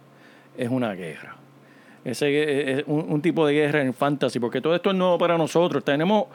es 0.58 0.70
una 0.70 0.94
guerra. 0.94 1.36
Ese 2.04 2.80
es 2.80 2.84
un, 2.88 3.06
un 3.10 3.22
tipo 3.22 3.46
de 3.46 3.54
guerra 3.54 3.82
en 3.82 3.94
fantasy, 3.94 4.40
porque 4.40 4.60
todo 4.62 4.74
esto 4.76 4.90
es 4.90 4.96
nuevo 4.96 5.18
para 5.20 5.38
nosotros. 5.38 5.84
Tenemos 5.84 6.26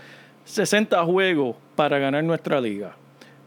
60 0.45 1.03
juegos 1.05 1.57
para 1.75 1.99
ganar 1.99 2.23
nuestra 2.23 2.61
liga. 2.61 2.95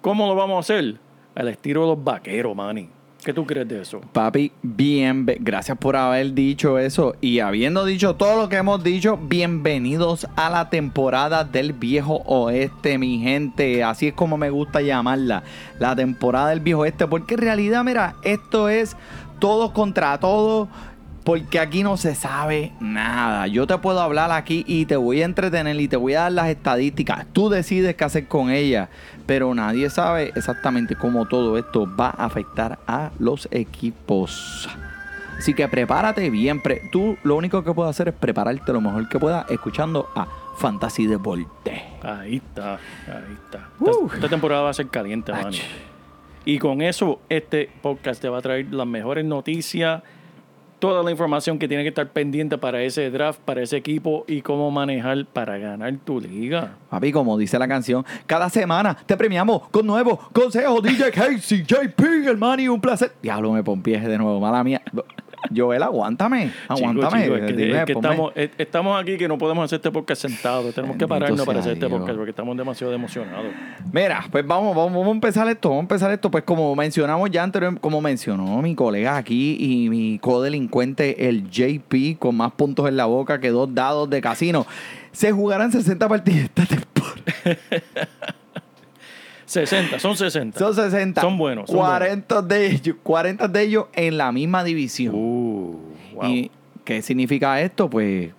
¿Cómo 0.02 0.28
lo 0.28 0.36
vamos 0.36 0.58
a 0.58 0.60
hacer? 0.60 0.96
Al 1.34 1.48
estilo 1.48 1.82
de 1.82 1.88
los 1.96 2.04
vaqueros, 2.04 2.56
Manny. 2.56 2.90
¿Qué 3.26 3.34
tú 3.34 3.44
crees 3.44 3.68
de 3.68 3.82
eso? 3.82 4.02
Papi, 4.14 4.52
bien, 4.62 5.26
gracias 5.40 5.76
por 5.80 5.96
haber 5.96 6.36
dicho 6.36 6.78
eso. 6.78 7.16
Y 7.22 7.40
habiendo 7.40 7.84
dicho 7.84 8.16
todo 8.16 8.40
lo 8.40 8.50
que 8.50 8.58
hemos 8.58 8.84
dicho, 8.84 9.18
bienvenidos 9.18 10.28
a 10.36 10.52
la 10.52 10.70
temporada 10.70 11.44
del 11.44 11.74
viejo 11.74 12.22
oeste, 12.28 13.00
mi 13.00 13.18
gente. 13.18 13.84
Así 13.84 14.10
es 14.10 14.14
como 14.14 14.38
me 14.38 14.52
gusta 14.52 14.82
llamarla, 14.82 15.42
la 15.80 15.96
temporada 15.96 16.50
del 16.50 16.60
viejo 16.60 16.82
oeste. 16.82 17.08
Porque 17.08 17.34
en 17.34 17.42
realidad, 17.42 17.84
mira, 17.84 18.14
esto 18.22 18.70
es 18.70 18.96
todos 19.40 19.72
contra 19.72 20.20
todos. 20.20 20.68
Porque 21.26 21.60
aquí 21.60 21.82
no 21.82 21.98
se 21.98 22.14
sabe 22.14 22.72
nada. 22.80 23.48
Yo 23.48 23.66
te 23.66 23.76
puedo 23.80 24.00
hablar 24.00 24.32
aquí 24.32 24.64
y 24.68 24.86
te 24.86 24.96
voy 24.96 25.24
a 25.24 25.26
entretener 25.26 25.78
y 25.82 25.88
te 25.88 25.98
voy 25.98 26.14
a 26.14 26.22
dar 26.22 26.32
las 26.32 26.50
estadísticas. 26.50 27.26
Tú 27.34 27.50
decides 27.50 27.96
qué 27.96 28.04
hacer 28.04 28.28
con 28.28 28.52
ellas. 28.52 28.90
Pero 29.26 29.54
nadie 29.56 29.90
sabe 29.90 30.32
exactamente 30.36 30.96
cómo 30.96 31.28
todo 31.28 31.58
esto 31.58 31.90
va 32.00 32.14
a 32.16 32.26
afectar 32.26 32.78
a 32.86 33.10
los 33.18 33.48
equipos. 33.50 34.70
Así 35.38 35.56
que 35.56 35.68
prepárate 35.68 36.30
bien. 36.30 36.62
Tú 36.92 37.18
lo 37.24 37.36
único 37.36 37.64
que 37.64 37.74
puedes 37.74 37.90
hacer 37.90 38.10
es 38.10 38.14
prepararte 38.14 38.72
lo 38.72 38.80
mejor 38.80 39.10
que 39.10 39.18
puedas 39.18 39.50
escuchando 39.50 40.08
a 40.16 40.28
Fantasy 40.58 41.08
Deporte. 41.08 41.84
Ahí 42.04 42.36
está, 42.36 42.76
ahí 42.76 43.34
está. 43.44 43.70
Uh. 43.80 44.06
Esta, 44.06 44.16
esta 44.18 44.30
temporada 44.30 44.62
va 44.62 44.70
a 44.70 44.74
ser 44.74 44.90
caliente. 44.90 45.32
Manny. 45.32 45.60
Y 46.46 46.60
con 46.60 46.84
eso, 46.84 47.20
este 47.28 47.72
podcast 47.82 48.22
te 48.22 48.30
va 48.30 48.38
a 48.38 48.42
traer 48.44 48.72
las 48.72 48.86
mejores 48.86 49.26
noticias, 49.26 50.04
toda 50.90 51.02
la 51.02 51.10
información 51.10 51.58
que 51.58 51.68
tiene 51.68 51.82
que 51.82 51.90
estar 51.90 52.08
pendiente 52.10 52.60
para 52.60 52.84
ese 52.84 53.10
draft, 53.10 53.40
para 53.40 53.64
ese 53.64 53.76
equipo 53.76 54.24
y 54.28 54.44
cómo 54.44 54.70
manejar 54.70 55.26
para 55.26 55.58
ganar 55.58 55.92
tu 56.06 56.22
liga. 56.22 56.76
Papi, 56.92 57.12
como 57.12 57.40
dice 57.40 57.58
la 57.58 57.68
canción, 57.68 58.06
cada 58.28 58.52
semana 58.52 58.96
te 59.06 59.18
premiamos 59.18 59.68
con 59.70 59.88
nuevos 59.88 60.20
consejos. 60.32 60.84
DJ 60.84 61.12
Casey, 61.12 61.64
JP, 61.64 62.28
hermano, 62.28 62.62
y 62.62 62.68
un 62.68 62.80
placer. 62.80 63.14
Diablo, 63.20 63.52
me 63.52 63.64
pompié 63.64 64.00
de 64.00 64.16
nuevo, 64.16 64.40
mala 64.40 64.64
mía. 64.64 64.80
Joel, 65.56 65.84
aguántame, 65.84 66.52
aguántame. 66.68 67.24
Chicos, 67.24 67.24
chicos, 67.24 67.40
es 67.40 67.46
que, 67.46 67.54
Dime, 67.54 67.80
es 67.80 67.86
que 67.86 67.94
ponme- 67.96 68.10
estamos, 68.12 68.32
es- 68.36 68.50
estamos 68.58 69.02
aquí 69.02 69.18
que 69.18 69.28
no 69.28 69.38
podemos 69.38 69.66
hacer 69.66 69.78
este 69.78 69.92
podcast 69.92 70.22
sentados. 70.22 70.74
Tenemos 70.74 70.98
que 70.98 71.08
pararnos 71.08 71.46
para 71.46 71.60
hacer 71.60 71.74
este 71.74 71.88
podcast 71.90 72.16
porque 72.16 72.30
estamos 72.32 72.56
demasiado 72.58 72.94
emocionados. 72.94 73.48
Mira, 73.92 74.24
pues 74.32 74.46
vamos, 74.46 74.76
vamos, 74.76 74.94
vamos 74.94 75.08
a 75.08 75.12
empezar 75.12 75.48
esto, 75.50 75.70
vamos 75.70 75.82
a 75.82 75.86
empezar 75.86 76.12
esto. 76.12 76.32
Pues 76.32 76.44
como 76.44 76.76
mencionamos 76.76 77.30
ya 77.32 77.44
anteriormente, 77.44 77.82
como 77.82 78.02
mencionó 78.02 78.62
mi 78.62 78.76
colega 78.76 79.18
aquí 79.18 79.58
y 79.60 79.90
mi 79.90 80.20
codelincuente, 80.20 81.28
el 81.28 81.50
JP, 81.50 82.18
con 82.20 82.36
más 82.36 82.52
puntos 82.54 82.88
en 82.88 82.98
la 82.98 83.06
boca 83.06 83.40
que 83.40 83.50
dos 83.50 83.74
dados 83.74 84.10
de 84.10 84.22
casino, 84.22 84.66
se 85.12 85.32
jugarán 85.32 85.72
60 85.72 86.08
partidas 86.10 86.44
esta 86.46 86.66
temporada. 86.66 86.86
60, 89.46 90.00
son 90.00 90.16
60. 90.18 90.58
Son 90.60 90.74
60. 90.74 91.22
Son 91.22 91.38
buenos, 91.38 91.70
son 91.70 91.78
40 91.78 92.42
de 92.42 92.72
ellos, 92.72 92.96
40 93.04 93.48
de 93.48 93.62
ellos 93.62 93.86
en 93.94 94.18
la 94.18 94.32
misma 94.32 94.64
división. 94.64 95.14
Uh, 95.16 95.80
wow. 96.16 96.26
¿Y 96.30 96.52
qué 96.84 97.02
significa 97.02 97.60
esto? 97.62 97.90
Pues 97.90 98.32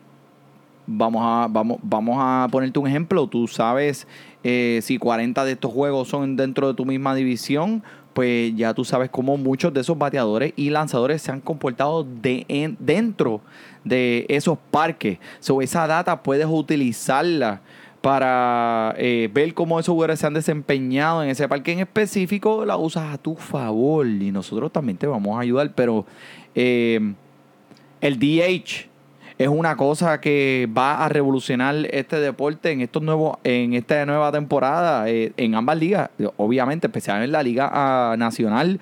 vamos 0.86 1.22
a, 1.25 1.46
vamos, 1.50 1.78
vamos 1.82 2.16
a 2.20 2.48
ponerte 2.50 2.78
un 2.78 2.86
ejemplo. 2.88 3.26
Tú 3.26 3.46
sabes 3.48 4.06
eh, 4.44 4.80
si 4.82 4.98
40 4.98 5.44
de 5.44 5.52
estos 5.52 5.72
juegos 5.72 6.08
son 6.08 6.36
dentro 6.36 6.68
de 6.68 6.75
tu 6.75 6.84
misma 6.84 7.14
división, 7.14 7.82
pues 8.12 8.54
ya 8.56 8.72
tú 8.72 8.84
sabes 8.84 9.10
cómo 9.10 9.36
muchos 9.36 9.75
de 9.75 9.80
esos 9.82 9.98
bateadores 9.98 10.52
y 10.56 10.70
lanzadores 10.70 11.20
se 11.22 11.30
han 11.32 11.40
comportado 11.40 12.02
de, 12.04 12.46
en- 12.48 12.76
dentro 12.80 13.40
de 13.84 14.25
esos 14.28 14.58
parques. 14.70 15.18
So, 15.40 15.60
esa 15.60 15.86
data 15.86 16.22
puedes 16.22 16.46
utilizarla 16.48 17.60
para 18.06 18.94
eh, 18.98 19.28
ver 19.34 19.52
cómo 19.52 19.80
esos 19.80 19.92
jugadores 19.92 20.20
se 20.20 20.28
han 20.28 20.34
desempeñado 20.34 21.25
en 21.25 21.30
ese 21.30 21.48
parque 21.48 21.72
en 21.72 21.80
específico, 21.80 22.64
la 22.64 22.76
usas 22.76 23.12
a 23.12 23.18
tu 23.18 23.34
favor 23.34 24.06
y 24.06 24.30
nosotros 24.30 24.70
también 24.70 24.96
te 24.96 25.08
vamos 25.08 25.36
a 25.36 25.40
ayudar, 25.40 25.72
pero 25.75 26.06
eh, 26.54 27.00
el 28.00 28.18
DH 28.20 28.88
es 29.38 29.48
una 29.48 29.76
cosa 29.76 30.20
que 30.20 30.68
va 30.72 31.04
a 31.04 31.08
revolucionar 31.08 31.75
este 31.90 32.20
deporte 32.20 32.70
en 32.70 32.80
estos 32.80 33.02
nuevos 33.02 33.38
en 33.42 33.75
esta 33.75 34.06
nueva 34.06 34.30
temporada 34.30 35.10
eh, 35.10 35.32
en 35.36 35.56
ambas 35.56 35.76
ligas 35.76 36.08
obviamente 36.36 36.86
especialmente 36.86 37.25
en 37.25 37.32
la 37.32 37.42
liga 37.42 37.68
ah, 37.72 38.14
nacional. 38.16 38.78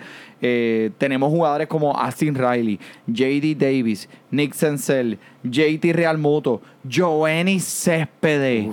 Tenemos 0.99 1.31
jugadores 1.31 1.67
como 1.69 1.97
Austin 1.97 2.35
Riley 2.35 2.79
JD 3.07 3.57
Davis 3.57 4.07
Nick 4.31 4.53
Senzel 4.53 5.19
JT 5.43 5.95
Realmoto 5.95 6.61
Joenny 6.87 7.59
Céspedes 7.59 8.67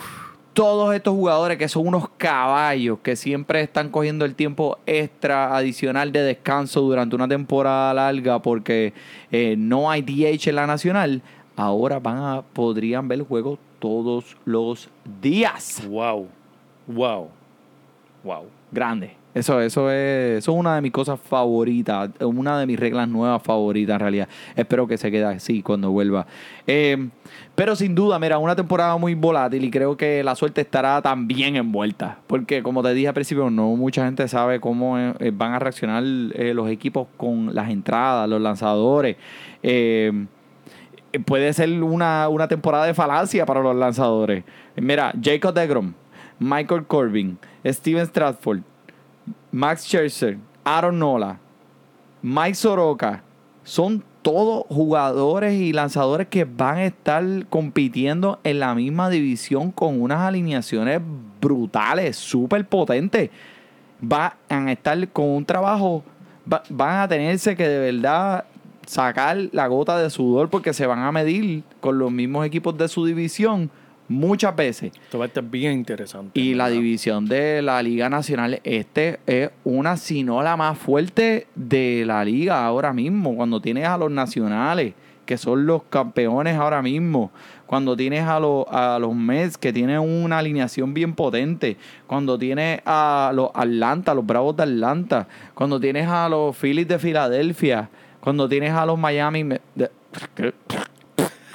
todos 0.54 0.94
estos 0.94 1.14
jugadores 1.14 1.58
que 1.58 1.70
son 1.70 1.88
unos 1.88 2.10
caballos 2.18 3.00
que 3.02 3.16
siempre 3.16 3.62
están 3.62 3.90
cogiendo 3.90 4.26
el 4.26 4.36
tiempo 4.36 4.78
extra 4.86 5.56
adicional 5.56 6.12
de 6.12 6.22
descanso 6.24 6.82
durante 6.82 7.16
una 7.16 7.28
temporada 7.28 7.94
larga 7.94 8.42
porque 8.42 8.94
eh, 9.32 9.56
no 9.58 9.90
hay 9.90 10.02
DH 10.02 10.50
en 10.50 10.56
la 10.56 10.68
nacional, 10.68 11.22
ahora 11.56 12.00
van 12.00 12.18
a, 12.18 12.42
podrían 12.42 13.08
ver 13.08 13.20
el 13.20 13.26
juego 13.26 13.58
todos 13.80 14.38
los 14.46 14.90
días. 15.22 15.82
Wow. 15.88 16.28
Wow. 16.88 17.30
Wow. 18.24 18.46
Grande. 18.72 19.21
Eso, 19.34 19.62
eso, 19.62 19.90
es, 19.90 20.40
eso 20.40 20.52
es 20.52 20.58
una 20.58 20.76
de 20.76 20.82
mis 20.82 20.92
cosas 20.92 21.20
favoritas, 21.20 22.10
una 22.20 22.60
de 22.60 22.66
mis 22.66 22.78
reglas 22.78 23.08
nuevas 23.08 23.42
favoritas 23.42 23.94
en 23.94 24.00
realidad. 24.00 24.30
Espero 24.56 24.88
que 24.88 24.98
se 24.98 25.10
quede 25.10 25.24
así 25.24 25.62
cuando 25.62 25.90
vuelva. 25.90 26.28
Eh, 26.68 27.10
pero 27.56 27.76
sin 27.78 27.96
duda, 27.96 28.20
mira, 28.20 28.38
una 28.40 28.56
temporada 28.56 28.98
muy 28.98 29.14
volátil 29.14 29.64
y 29.64 29.72
creo 29.72 29.96
que 29.96 30.22
la 30.22 30.36
suerte 30.36 30.60
estará 30.60 31.02
también 31.02 31.56
envuelta. 31.56 32.20
Porque 32.28 32.62
como 32.62 32.84
te 32.84 32.94
dije 32.94 33.08
al 33.08 33.14
principio, 33.14 33.50
no 33.50 33.76
mucha 33.78 34.04
gente 34.04 34.28
sabe 34.28 34.60
cómo 34.60 34.98
eh, 34.98 35.32
van 35.34 35.54
a 35.54 35.60
reaccionar 35.60 36.04
eh, 36.04 36.54
los 36.54 36.70
equipos 36.70 37.08
con 37.16 37.56
las 37.56 37.70
entradas, 37.70 38.28
los 38.28 38.42
lanzadores. 38.42 39.16
Puede 41.26 41.54
ser 41.54 41.70
una, 41.84 42.28
una 42.30 42.48
temporada 42.48 42.86
de 42.86 42.94
falacia 42.94 43.46
para 43.46 43.62
los 43.62 43.76
lanzadores. 43.76 44.44
Mira, 44.76 45.14
Jacob 45.22 45.54
DeGrom, 45.54 45.94
Michael 46.40 46.86
Corbin, 46.86 47.38
Steven 47.66 48.06
Stratford, 48.06 48.62
Max 49.52 49.84
Scherzer, 49.86 50.38
Aaron 50.64 50.98
Nola, 51.00 51.40
Mike 52.22 52.56
Soroka, 52.56 53.24
son 53.64 54.04
todos 54.22 54.66
jugadores 54.70 55.54
y 55.60 55.74
lanzadores 55.74 56.28
que 56.28 56.46
van 56.46 56.78
a 56.78 56.86
estar 56.86 57.24
compitiendo 57.50 58.40
en 58.44 58.60
la 58.60 58.76
misma 58.76 59.10
división 59.10 59.72
con 59.72 60.00
unas 60.02 60.20
alineaciones 60.20 61.02
brutales, 61.42 62.18
súper 62.18 62.68
potentes. 62.68 63.30
Van 64.00 64.34
a 64.50 64.72
estar 64.72 65.08
con 65.10 65.26
un 65.30 65.46
trabajo, 65.46 66.04
va- 66.52 66.64
van 66.70 67.00
a 67.02 67.08
tenerse 67.08 67.56
que 67.56 67.68
de 67.68 67.92
verdad 67.92 68.46
sacar 68.86 69.38
la 69.52 69.68
gota 69.68 69.98
de 69.98 70.10
sudor 70.10 70.50
porque 70.50 70.74
se 70.74 70.86
van 70.86 71.00
a 71.00 71.12
medir 71.12 71.64
con 71.80 71.98
los 71.98 72.12
mismos 72.12 72.46
equipos 72.46 72.78
de 72.78 72.88
su 72.88 73.06
división 73.06 73.70
muchas 74.12 74.56
veces. 74.56 74.92
Esto 74.94 75.18
va 75.18 75.26
a 75.26 75.28
estar 75.28 75.44
bien 75.44 75.74
interesante. 75.74 76.40
Y 76.40 76.54
la 76.54 76.70
división 76.70 77.26
de 77.26 77.62
la 77.62 77.82
Liga 77.82 78.10
Nacional, 78.10 78.60
este 78.64 79.20
es 79.26 79.50
una, 79.64 79.98
si 79.98 80.24
no 80.24 80.44
la 80.44 80.58
más 80.58 80.78
fuerte 80.78 81.48
de 81.56 82.04
la 82.06 82.24
liga 82.24 82.66
ahora 82.66 82.94
mismo. 82.94 83.36
Cuando 83.36 83.62
tienes 83.62 83.88
a 83.88 83.98
los 83.98 84.12
nacionales, 84.12 84.94
que 85.26 85.38
son 85.38 85.66
los 85.66 85.84
campeones 85.84 86.58
ahora 86.58 86.82
mismo. 86.82 87.32
Cuando 87.66 87.96
tienes 87.96 88.24
a, 88.24 88.40
los 88.40 88.66
a 88.68 89.00
los 89.00 89.16
Mets, 89.16 89.58
que 89.58 89.72
tienen 89.72 90.00
una 90.00 90.40
alineación 90.40 90.94
bien 90.94 91.14
potente. 91.14 91.78
Cuando 92.06 92.38
tienes 92.38 92.82
a 92.86 93.32
los 93.34 93.50
Atlanta, 93.54 94.14
los 94.14 94.26
Bravos 94.26 94.58
de 94.58 94.64
Atlanta. 94.64 95.28
Cuando 95.54 95.80
tienes 95.80 96.08
a 96.08 96.28
los 96.28 96.56
Phillies 96.58 96.88
de 96.88 97.00
Filadelfia. 97.00 97.90
Cuando 98.20 98.50
tienes 98.50 98.74
a 98.74 98.86
los 98.86 99.00
Miami... 99.00 99.46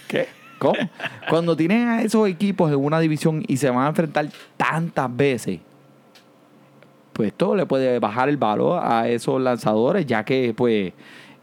¿Qué? 0.08 0.26
¿Cómo? 0.58 0.78
Cuando 1.28 1.56
tienen 1.56 1.88
a 1.88 2.02
esos 2.02 2.28
equipos 2.28 2.70
en 2.70 2.78
una 2.78 2.98
división 3.00 3.44
y 3.46 3.56
se 3.56 3.70
van 3.70 3.84
a 3.84 3.88
enfrentar 3.88 4.28
tantas 4.56 5.14
veces, 5.14 5.60
pues 7.12 7.28
esto 7.28 7.54
le 7.56 7.66
puede 7.66 7.98
bajar 7.98 8.28
el 8.28 8.36
valor 8.36 8.80
a 8.82 9.08
esos 9.08 9.40
lanzadores, 9.40 10.06
ya 10.06 10.24
que 10.24 10.52
pues 10.54 10.92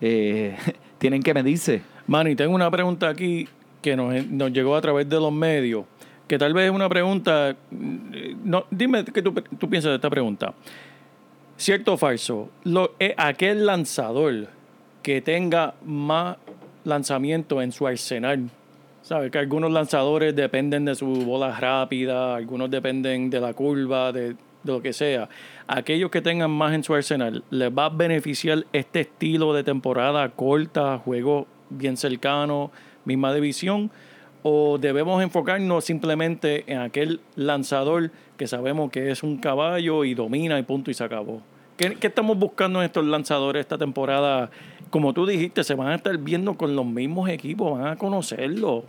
eh, 0.02 0.56
tienen 0.98 1.22
que 1.22 1.34
medirse. 1.34 1.82
Manny, 2.08 2.36
tengo 2.36 2.54
una 2.54 2.70
pregunta 2.70 3.10
aquí 3.10 3.48
que 3.82 3.96
nos, 3.96 4.14
llegó 4.52 4.76
a 4.76 4.82
través 4.82 5.10
de 5.10 5.20
los 5.20 5.32
medios, 5.32 5.86
que 6.28 6.38
tal 6.38 6.54
vez 6.54 6.66
es 6.66 6.72
una 6.72 6.90
pregunta... 6.90 7.56
mm, 7.72 8.56
dime 8.72 9.04
qué 9.06 9.22
tú, 9.22 9.34
piensas 9.70 9.92
de 9.92 9.96
esta 9.96 10.10
pregunta. 10.10 10.54
¿Cierto 11.58 11.94
o 11.94 11.98
falso? 11.98 12.50
Eh, 13.00 13.14
aquel 13.18 13.66
lanzador 13.66 14.48
que 15.02 15.22
tenga 15.22 15.76
más 15.86 16.38
lanzamiento 16.84 17.62
en 17.62 17.72
su 17.72 17.88
arsenal. 17.88 18.50
¿Sabes? 19.04 19.32
Que 19.32 19.38
algunos 19.38 19.70
lanzadores 19.70 20.34
dependen 20.34 20.86
de 20.86 20.96
su 20.96 21.06
bola 21.06 21.60
rápida, 21.60 22.38
algunos 22.38 22.72
dependen 22.72 23.30
de 23.30 23.42
la 23.42 23.54
curva, 23.54 24.14
de, 24.14 24.38
lo 24.64 24.82
que 24.82 24.94
sea. 24.94 25.28
Aquellos 25.68 26.10
que 26.10 26.22
tengan 26.22 26.50
más 26.50 26.74
en 26.74 26.86
su 26.86 26.96
arsenal, 26.96 27.44
¿les 27.50 27.70
va 27.70 27.88
a 27.88 27.90
beneficiar 27.90 28.66
este 28.72 29.02
estilo 29.02 29.54
de 29.54 29.66
temporada 29.66 30.30
corta, 30.30 30.98
juego 31.00 31.48
bien 31.70 31.98
cercano, 31.98 32.72
misma 33.04 33.34
división? 33.34 33.92
¿O 34.42 34.78
debemos 34.78 35.22
enfocarnos 35.22 35.84
simplemente 35.84 36.64
en 36.72 36.80
aquel 36.80 37.20
lanzador 37.36 38.10
que 38.38 38.48
sabemos 38.48 38.90
que 38.90 39.12
es 39.12 39.22
un 39.22 39.38
caballo 39.38 40.06
y 40.06 40.14
domina 40.14 40.58
y 40.58 40.64
punto 40.64 40.92
y 40.92 40.94
se 40.94 41.04
acabó? 41.04 41.42
¿Qué, 41.76 41.96
qué 41.96 42.08
estamos 42.08 42.38
buscando 42.40 42.80
en 42.80 42.86
estos 42.86 43.04
lanzadores 43.04 43.60
esta 43.60 43.78
temporada? 43.78 44.50
Como 44.94 45.12
tú 45.12 45.26
dijiste, 45.26 45.64
se 45.64 45.74
van 45.74 45.88
a 45.88 45.96
estar 45.96 46.16
viendo 46.20 46.56
con 46.56 46.76
los 46.76 46.86
mismos 46.86 47.28
equipos, 47.28 47.80
van 47.80 47.88
a 47.88 47.96
conocerlo. 47.96 48.84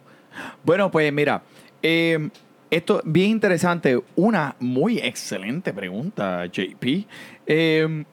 Bueno, 0.63 0.91
pues 0.91 1.11
mira, 1.11 1.43
eh, 1.83 2.29
esto 2.71 3.01
bien 3.07 3.31
interesante. 3.31 3.99
Una 4.15 4.55
muy 4.61 4.99
excelente 4.99 5.73
pregunta, 5.73 6.45
JP. 6.45 7.07
Eh, 7.47 8.05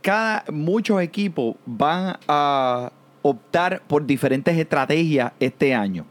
cada, 0.00 0.46
muchos 0.50 1.02
equipos 1.02 1.56
van 1.66 2.16
a 2.26 2.90
optar 3.20 3.82
por 3.86 4.06
diferentes 4.06 4.56
estrategias 4.56 5.32
este 5.40 5.74
año. 5.74 6.06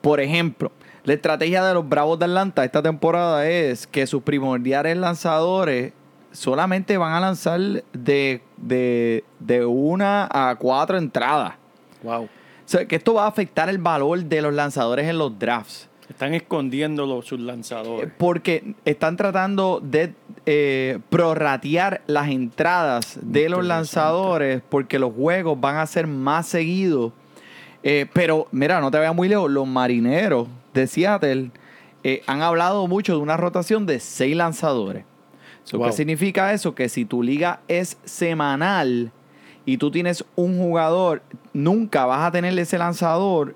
Por 0.00 0.18
ejemplo, 0.18 0.72
la 1.04 1.12
estrategia 1.12 1.64
de 1.64 1.74
los 1.74 1.88
Bravos 1.88 2.18
de 2.18 2.24
Atlanta 2.24 2.64
esta 2.64 2.82
temporada 2.82 3.48
es 3.48 3.86
que 3.86 4.04
sus 4.04 4.24
primordiales 4.24 4.96
lanzadores 4.96 5.92
solamente 6.32 6.96
van 6.96 7.12
a 7.12 7.20
lanzar 7.20 7.60
de, 7.92 8.42
de, 8.56 9.24
de 9.38 9.64
una 9.64 10.28
a 10.30 10.56
cuatro 10.56 10.98
entradas. 10.98 11.54
Wow. 12.02 12.24
O 12.24 12.28
sea, 12.64 12.86
que 12.86 12.96
esto 12.96 13.14
va 13.14 13.24
a 13.24 13.28
afectar 13.28 13.68
el 13.68 13.78
valor 13.78 14.24
de 14.24 14.42
los 14.42 14.54
lanzadores 14.54 15.08
en 15.08 15.18
los 15.18 15.38
drafts. 15.38 15.88
Están 16.08 16.34
escondiendo 16.34 17.06
los, 17.06 17.26
sus 17.26 17.38
lanzadores. 17.38 18.12
Porque 18.18 18.74
están 18.84 19.16
tratando 19.16 19.80
de 19.82 20.14
eh, 20.44 20.98
prorratear 21.08 22.02
las 22.06 22.28
entradas 22.28 23.18
de 23.22 23.48
los 23.48 23.64
lanzadores 23.64 24.60
porque 24.68 24.98
los 24.98 25.14
juegos 25.14 25.60
van 25.60 25.76
a 25.76 25.86
ser 25.86 26.06
más 26.06 26.46
seguidos. 26.46 27.12
Eh, 27.82 28.06
pero 28.12 28.48
mira, 28.50 28.80
no 28.80 28.90
te 28.90 28.98
vayas 28.98 29.14
muy 29.14 29.28
lejos, 29.28 29.50
los 29.50 29.66
marineros 29.66 30.48
de 30.74 30.86
Seattle 30.86 31.50
eh, 32.02 32.22
han 32.26 32.42
hablado 32.42 32.86
mucho 32.86 33.14
de 33.14 33.20
una 33.20 33.36
rotación 33.36 33.86
de 33.86 34.00
seis 34.00 34.36
lanzadores. 34.36 35.04
So, 35.70 35.78
Wow. 35.78 35.86
¿Qué 35.86 35.92
significa 35.92 36.52
eso? 36.52 36.74
Que 36.74 36.88
si 36.88 37.04
tu 37.04 37.22
liga 37.22 37.60
es 37.68 37.96
semanal 38.04 39.12
y 39.64 39.76
tú 39.76 39.90
tienes 39.92 40.24
un 40.34 40.58
jugador, 40.58 41.22
nunca 41.52 42.06
vas 42.06 42.26
a 42.26 42.32
tener 42.32 42.58
ese 42.58 42.76
lanzador 42.76 43.54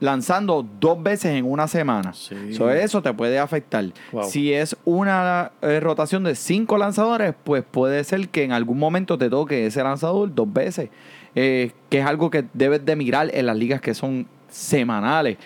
lanzando 0.00 0.66
dos 0.80 1.00
veces 1.00 1.26
en 1.26 1.44
una 1.44 1.68
semana. 1.68 2.12
Sí. 2.12 2.54
So, 2.54 2.70
eso 2.70 3.00
te 3.02 3.14
puede 3.14 3.38
afectar. 3.38 3.84
Wow. 4.10 4.24
Si 4.24 4.52
es 4.52 4.76
una 4.84 5.52
eh, 5.62 5.78
rotación 5.78 6.24
de 6.24 6.34
cinco 6.34 6.76
lanzadores, 6.76 7.34
pues 7.44 7.62
puede 7.70 8.02
ser 8.02 8.28
que 8.30 8.42
en 8.42 8.50
algún 8.50 8.80
momento 8.80 9.16
te 9.16 9.30
toque 9.30 9.66
ese 9.66 9.82
lanzador 9.84 10.34
dos 10.34 10.52
veces, 10.52 10.90
eh, 11.36 11.70
que 11.88 12.00
es 12.00 12.06
algo 12.06 12.30
que 12.30 12.44
debes 12.52 12.84
de 12.84 12.96
mirar 12.96 13.30
en 13.32 13.46
las 13.46 13.56
ligas 13.56 13.80
que 13.80 13.94
son 13.94 14.26
semanales. 14.48 15.36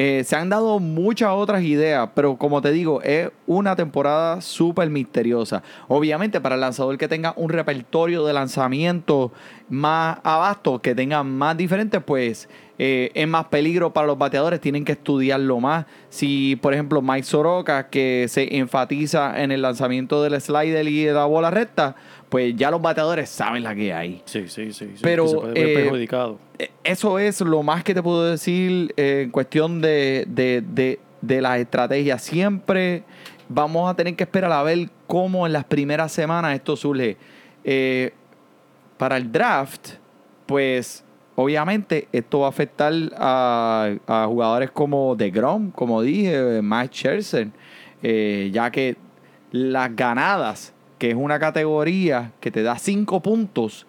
Eh, 0.00 0.22
se 0.22 0.36
han 0.36 0.48
dado 0.48 0.78
muchas 0.78 1.30
otras 1.32 1.64
ideas, 1.64 2.10
pero 2.14 2.36
como 2.36 2.62
te 2.62 2.70
digo, 2.70 3.02
es 3.02 3.30
una 3.48 3.74
temporada 3.74 4.40
súper 4.40 4.90
misteriosa. 4.90 5.64
Obviamente, 5.88 6.40
para 6.40 6.54
el 6.54 6.60
lanzador 6.60 6.96
que 6.98 7.08
tenga 7.08 7.34
un 7.36 7.48
repertorio 7.48 8.24
de 8.24 8.32
lanzamiento 8.32 9.32
más 9.68 10.18
abasto, 10.22 10.80
que 10.80 10.94
tenga 10.94 11.24
más 11.24 11.56
diferentes, 11.56 12.00
pues 12.00 12.48
eh, 12.78 13.10
es 13.12 13.26
más 13.26 13.46
peligro 13.46 13.92
para 13.92 14.06
los 14.06 14.16
bateadores, 14.16 14.60
tienen 14.60 14.84
que 14.84 14.92
estudiarlo 14.92 15.58
más. 15.58 15.86
Si, 16.10 16.54
por 16.62 16.74
ejemplo, 16.74 17.02
Mike 17.02 17.24
Soroka, 17.24 17.88
que 17.88 18.26
se 18.28 18.56
enfatiza 18.56 19.42
en 19.42 19.50
el 19.50 19.62
lanzamiento 19.62 20.22
del 20.22 20.40
slider 20.40 20.86
y 20.86 21.02
de 21.02 21.12
la 21.12 21.24
bola 21.24 21.50
recta, 21.50 21.96
pues 22.28 22.54
ya 22.56 22.70
los 22.70 22.80
bateadores 22.82 23.28
saben 23.28 23.62
la 23.62 23.74
que 23.74 23.92
hay. 23.92 24.22
Sí, 24.24 24.48
sí, 24.48 24.72
sí. 24.72 24.92
sí, 24.94 25.00
Pero, 25.02 25.24
que 25.24 25.30
se 25.30 25.36
puede 25.36 25.52
ver 25.54 25.68
eh, 25.68 25.74
perjudicado. 25.74 26.38
Eh, 26.58 26.70
Eso 26.84 27.18
es 27.18 27.40
lo 27.40 27.62
más 27.62 27.84
que 27.84 27.94
te 27.94 28.02
puedo 28.02 28.24
decir 28.30 28.92
eh, 28.96 29.22
en 29.24 29.30
cuestión 29.30 29.80
de, 29.80 30.24
de, 30.28 30.62
de, 30.62 31.00
de 31.20 31.40
las 31.40 31.58
estrategias. 31.58 32.22
Siempre 32.22 33.02
vamos 33.48 33.90
a 33.90 33.94
tener 33.94 34.14
que 34.14 34.24
esperar 34.24 34.52
a 34.52 34.62
ver 34.62 34.90
cómo 35.06 35.46
en 35.46 35.52
las 35.52 35.64
primeras 35.64 36.12
semanas 36.12 36.54
esto 36.54 36.76
surge. 36.76 37.16
Eh, 37.64 38.12
para 38.98 39.16
el 39.16 39.30
draft, 39.30 39.90
pues 40.46 41.04
obviamente 41.36 42.08
esto 42.12 42.40
va 42.40 42.46
a 42.46 42.48
afectar 42.50 42.92
a, 43.16 43.90
a 44.06 44.26
jugadores 44.26 44.70
como 44.70 45.14
DeGrom, 45.16 45.70
como 45.70 46.02
dije, 46.02 46.60
Mike 46.62 46.94
Scherzer, 46.94 47.48
eh, 48.02 48.50
ya 48.52 48.70
que 48.70 48.96
las 49.52 49.94
ganadas, 49.94 50.74
que 50.98 51.10
es 51.10 51.16
una 51.16 51.38
categoría 51.38 52.32
que 52.40 52.50
te 52.50 52.62
da 52.62 52.78
cinco 52.78 53.20
puntos, 53.20 53.86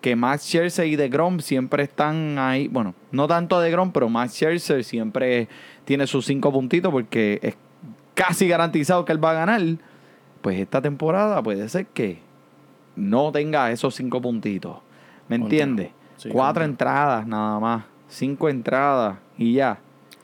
que 0.00 0.14
Max 0.14 0.44
Scherzer 0.44 0.86
y 0.86 0.96
DeGrom 0.96 1.40
siempre 1.40 1.82
están 1.82 2.38
ahí. 2.38 2.68
Bueno, 2.68 2.94
no 3.10 3.26
tanto 3.26 3.60
DeGrom, 3.60 3.92
pero 3.92 4.08
Max 4.08 4.34
Scherzer 4.34 4.84
siempre 4.84 5.48
tiene 5.84 6.06
sus 6.06 6.26
cinco 6.26 6.52
puntitos 6.52 6.92
porque 6.92 7.40
es 7.42 7.56
casi 8.14 8.48
garantizado 8.48 9.04
que 9.04 9.12
él 9.12 9.24
va 9.24 9.32
a 9.32 9.34
ganar. 9.34 9.62
Pues 10.40 10.60
esta 10.60 10.80
temporada 10.80 11.42
puede 11.42 11.68
ser 11.68 11.86
que 11.86 12.20
no 12.94 13.32
tenga 13.32 13.70
esos 13.72 13.94
cinco 13.94 14.20
puntitos. 14.20 14.76
¿Me 15.28 15.36
entiendes? 15.36 15.90
Sí, 16.16 16.28
Cuatro 16.28 16.64
entradas 16.64 17.26
nada 17.26 17.58
más. 17.58 17.84
Cinco 18.08 18.48
entradas 18.48 19.18
y 19.36 19.54
ya. 19.54 19.78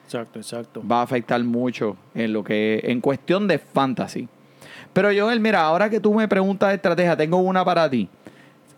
Exacto, 0.04 0.38
exacto. 0.38 0.82
Va 0.86 1.00
a 1.00 1.02
afectar 1.02 1.42
mucho 1.42 1.96
en 2.14 2.32
lo 2.32 2.44
que 2.44 2.80
en 2.84 3.00
cuestión 3.00 3.48
de 3.48 3.58
fantasy. 3.58 4.28
Pero 4.92 5.08
Joel, 5.16 5.40
mira, 5.40 5.62
ahora 5.62 5.88
que 5.88 6.00
tú 6.00 6.12
me 6.14 6.28
preguntas 6.28 6.68
de 6.70 6.74
estrategia, 6.76 7.16
tengo 7.16 7.38
una 7.38 7.64
para 7.64 7.88
ti. 7.88 8.08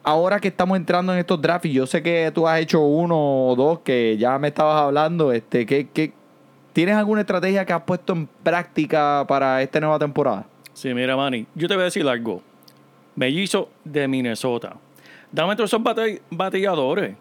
Ahora 0.03 0.39
que 0.39 0.49
estamos 0.49 0.77
entrando 0.77 1.13
en 1.13 1.19
estos 1.19 1.41
drafts, 1.41 1.67
y 1.67 1.73
yo 1.73 1.87
sé 1.87 2.03
que 2.03 2.31
tú 2.35 2.47
has 2.47 2.61
hecho 2.61 2.81
uno 2.81 3.17
o 3.49 3.57
dos 3.57 3.81
que 3.81 4.17
ya 4.19 4.39
me 4.39 4.49
estabas 4.49 4.83
hablando, 4.83 5.33
este, 5.33 5.65
¿qué, 5.65 5.89
qué, 5.93 6.13
¿tienes 6.73 6.95
alguna 6.97 7.23
estrategia 7.23 7.65
que 7.65 7.73
has 7.73 7.83
puesto 7.83 8.13
en 8.13 8.27
práctica 8.43 9.25
para 9.27 9.63
esta 9.63 9.81
nueva 9.81 9.99
temporada? 9.99 10.45
Sí, 10.75 10.93
mira, 10.93 11.17
Manny, 11.17 11.47
yo 11.55 11.69
te 11.69 11.75
voy 11.75 11.83
a 11.83 11.85
decir 11.87 12.07
algo. 12.07 12.43
Mellizo 13.17 13.71
de 13.85 14.07
Minnesota. 14.09 14.75
Dame 15.33 15.57
todos 15.57 15.71
esos 15.71 15.83
bate- 15.83 16.21
bateadores. 16.31 17.17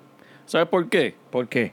¿Sabes 0.46 0.68
por 0.68 0.90
qué? 0.90 1.16
¿Por 1.32 1.48
qué? 1.48 1.72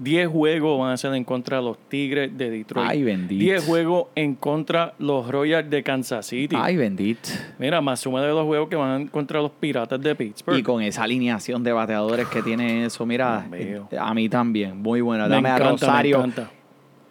10 0.00 0.28
juegos 0.28 0.78
van 0.78 0.92
a 0.92 0.96
ser 0.96 1.12
en 1.14 1.24
contra 1.24 1.56
de 1.58 1.62
los 1.64 1.78
Tigres 1.88 2.36
de 2.38 2.50
Detroit. 2.50 2.88
Ay, 2.88 3.02
bendito. 3.02 3.40
10 3.42 3.64
juegos 3.66 4.06
en 4.14 4.34
contra 4.36 4.94
de 4.98 5.04
los 5.04 5.28
Royals 5.28 5.68
de 5.68 5.82
Kansas 5.82 6.26
City. 6.26 6.56
Ay, 6.58 6.76
bendito. 6.76 7.28
Mira, 7.58 7.80
más 7.80 8.00
suma 8.00 8.22
de 8.22 8.28
los 8.28 8.44
juegos 8.44 8.68
que 8.68 8.76
van 8.76 9.08
contra 9.08 9.40
los 9.42 9.50
Piratas 9.50 10.00
de 10.00 10.14
Pittsburgh. 10.14 10.58
Y 10.58 10.62
con 10.62 10.82
esa 10.82 11.02
alineación 11.02 11.64
de 11.64 11.72
bateadores 11.72 12.28
que 12.28 12.42
tiene 12.42 12.84
eso, 12.84 13.04
mira, 13.06 13.44
Dios 13.50 13.66
mío. 13.66 13.88
a 14.00 14.14
mí 14.14 14.28
también, 14.28 14.76
muy 14.80 15.00
buena. 15.00 15.24
me 15.24 15.30
Dame 15.34 15.48
a 15.48 15.56
encanta, 15.56 15.70
Rosario, 15.86 16.26
me 16.26 16.32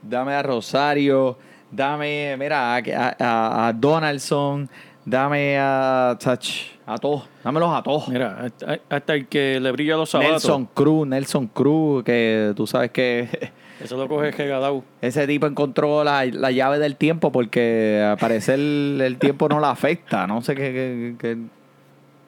dame 0.01 0.33
a 0.33 0.43
Rosario, 0.43 1.37
dame, 1.71 2.37
mira, 2.37 2.75
a, 2.77 2.81
a- 3.19 3.67
a 3.67 3.73
Donaldson, 3.73 4.69
dame 5.09 5.57
a, 5.57 6.17
tach, 6.19 6.45
a 6.85 6.97
todos, 6.97 7.27
dámelos 7.43 7.73
a 7.73 7.81
todos. 7.81 8.09
Mira, 8.09 8.37
hasta, 8.45 8.79
hasta 8.89 9.13
el 9.15 9.27
que 9.27 9.59
le 9.59 9.71
brilla 9.71 9.95
los 9.95 10.09
zapatos. 10.09 10.31
Nelson 10.33 10.65
Cruz, 10.73 11.07
Nelson 11.07 11.47
Cruz, 11.47 12.03
que 12.03 12.51
tú 12.55 12.67
sabes 12.67 12.91
que 12.91 13.51
Eso 13.81 13.95
lo 13.95 14.07
coge 14.07 14.31
regalado. 14.31 14.83
ese 15.01 15.27
tipo 15.27 15.45
encontró 15.45 16.03
la, 16.03 16.25
la 16.25 16.51
llave 16.51 16.79
del 16.79 16.95
tiempo 16.95 17.31
porque 17.31 18.03
al 18.05 18.17
parecer 18.17 18.59
el 18.59 19.17
tiempo 19.19 19.47
no 19.47 19.59
la 19.59 19.69
afecta. 19.71 20.25
No 20.27 20.41
sé 20.41 20.55
qué, 20.55 20.61
qué- 20.73 21.15
qué- 21.19 21.37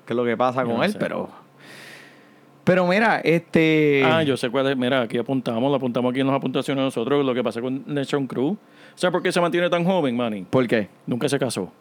qué 0.05 0.13
es 0.13 0.17
lo 0.17 0.23
que 0.25 0.37
pasa 0.37 0.63
con 0.63 0.77
no 0.77 0.83
él, 0.83 0.91
sé. 0.93 0.99
pero... 0.99 1.29
Pero 2.63 2.85
mira, 2.85 3.19
este... 3.23 4.03
Ah, 4.05 4.21
yo 4.21 4.37
sé 4.37 4.49
cuál 4.51 4.67
es. 4.67 4.77
Mira, 4.77 5.01
aquí 5.01 5.17
apuntamos, 5.17 5.71
lo 5.71 5.75
apuntamos 5.77 6.11
aquí 6.11 6.19
en 6.19 6.27
las 6.27 6.35
apuntaciones 6.35 6.83
nosotros, 6.83 7.25
lo 7.25 7.33
que 7.33 7.43
pasa 7.43 7.61
con 7.61 7.83
Nelson 7.87 8.27
Cruz. 8.27 8.57
¿Sabes 8.93 9.11
por 9.11 9.23
qué 9.23 9.31
se 9.31 9.41
mantiene 9.41 9.69
tan 9.71 9.83
joven, 9.83 10.15
Manny? 10.15 10.43
¿Por 10.43 10.67
qué? 10.67 10.87
Nunca 11.07 11.27
se 11.27 11.39
casó. 11.39 11.71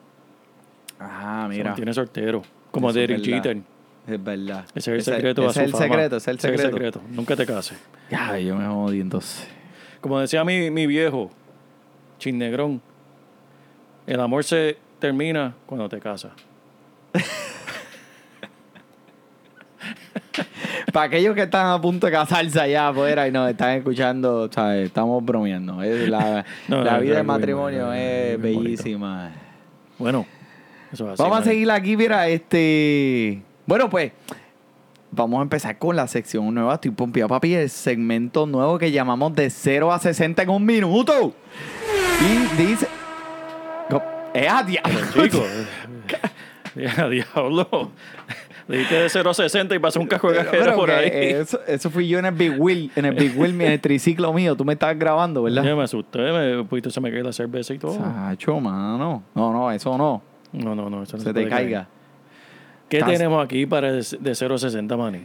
Ah, 1.01 1.47
Se 1.51 1.57
mira. 1.57 1.71
mantiene 1.71 1.93
soltero. 1.95 2.43
Como 2.71 2.91
Eso 2.91 2.99
es 3.01 3.09
Derek 3.09 3.25
verdad. 3.25 3.37
Jeter. 3.43 3.63
Es 4.07 4.25
verdad. 4.25 4.65
Ese 4.75 4.79
es 4.97 5.09
el 5.09 5.15
secreto 5.15 5.49
ese 5.49 5.65
es 5.65 5.67
el 5.73 5.75
secreto, 5.75 6.17
ese 6.17 6.31
es 6.33 6.45
el 6.45 6.59
secreto. 6.59 7.01
Nunca 7.11 7.37
te 7.37 7.45
cases. 7.47 7.79
Ya, 8.11 8.39
yo 8.39 8.57
me 8.57 8.67
jodí 8.67 9.01
entonces. 9.01 9.47
Como 10.01 10.19
decía 10.21 10.45
mi, 10.45 10.71
mi 10.71 10.87
viejo, 10.87 11.31
Chinnegrón, 12.19 12.81
el 14.07 14.21
amor 14.21 14.45
se 14.45 14.79
termina 14.99 15.55
cuando 15.67 15.89
te 15.89 15.99
casas. 15.99 16.33
Para 20.93 21.07
aquellos 21.07 21.35
que 21.35 21.43
están 21.43 21.67
a 21.67 21.81
punto 21.81 22.07
de 22.07 22.13
casarse 22.13 22.59
allá 22.61 22.89
afuera 22.89 23.29
y 23.29 23.33
nos 23.33 23.51
están 23.51 23.71
escuchando, 23.77 24.49
¿sabes? 24.51 24.87
estamos 24.87 25.23
bromeando. 25.25 25.83
Es 25.83 26.09
la 26.09 26.45
No, 26.69 26.83
la 26.83 26.95
no, 26.95 27.01
vida 27.01 27.15
de 27.17 27.21
es 27.21 27.27
matrimonio 27.27 27.93
es 27.93 28.01
es 28.35 28.41
bonito. 28.41 28.61
bellísima. 28.63 29.31
Bueno, 29.99 30.27
eso 30.93 31.07
es 31.07 31.13
así, 31.13 31.23
Vamos 31.23 31.41
a 31.41 31.45
seguir 31.45 31.71
aquí, 31.71 31.97
mira, 31.97 32.29
este... 32.29 33.43
Bueno, 33.67 33.91
pues, 33.91 34.13
vamos 35.11 35.39
a 35.41 35.43
empezar 35.43 35.79
con 35.79 35.95
la 35.97 36.07
sección 36.09 36.55
nueva. 36.55 36.75
Estoy 36.75 36.91
pompeado, 36.93 37.29
papi, 37.29 37.55
el 37.55 37.69
segmento 37.71 38.47
nuevo 38.47 38.79
que 38.79 38.91
llamamos 38.91 39.35
de 39.35 39.51
0 39.51 39.93
a 39.93 39.99
60 39.99 40.43
en 40.43 40.51
un 40.51 40.65
minuto. 40.65 41.35
Y 42.21 42.63
dice... 42.63 42.87
¡Eh, 44.35 44.47
a 44.47 44.63
diablo! 44.63 45.01
Chico, 45.23 45.43
ya, 46.77 47.09
diablo. 47.09 47.91
Dijiste 48.69 48.95
de 48.97 49.09
0 49.09 49.31
a 49.31 49.35
60 49.35 49.75
y 49.75 49.79
pasó 49.79 49.99
un 49.99 50.07
casco 50.07 50.31
de 50.31 50.37
cajera 50.45 50.65
Pero 50.65 50.77
por 50.77 50.91
ahí. 50.91 51.09
eh, 51.11 51.41
Eso, 51.41 51.59
eso 51.67 51.91
fui 51.91 52.07
yo 52.07 52.19
en 52.19 52.27
el 52.27 52.35
Big 52.35 52.55
Wheel, 52.61 52.93
en 52.95 53.07
el 53.07 53.15
Big 53.15 53.37
Wheel, 53.39 53.55
en 53.61 53.73
el 53.73 53.81
triciclo 53.81 54.31
mío. 54.35 54.55
Tú 54.55 54.67
me 54.67 54.75
estabas 54.75 54.99
grabando, 54.99 55.43
¿verdad? 55.43 55.65
Ya 55.65 55.75
me 55.75 55.83
asusté, 55.85 56.19
me, 56.19 56.63
poquito 56.65 56.91
se 56.91 57.01
me 57.01 57.11
cae 57.11 57.23
la 57.23 57.33
cerveza 57.33 57.73
y 57.73 57.79
todo. 57.79 57.95
Sacho, 57.95 58.61
mano. 58.61 59.23
No, 59.35 59.53
no, 59.53 59.73
eso 59.73 59.97
no. 59.97 60.21
No, 60.53 60.75
no, 60.75 60.89
no. 60.91 61.03
eso 61.03 61.17
no 61.17 61.23
Se 61.23 61.33
puede 61.33 61.45
te 61.45 61.51
caer. 61.51 61.63
caiga. 61.65 61.89
¿Qué 62.89 62.99
Estás- 62.99 63.13
tenemos 63.13 63.45
aquí 63.45 63.67
para 63.67 63.93
de 63.93 64.05
de 64.21 64.35
0 64.35 64.55
a 64.55 64.59
60, 64.59 64.97
Manny? 64.97 65.21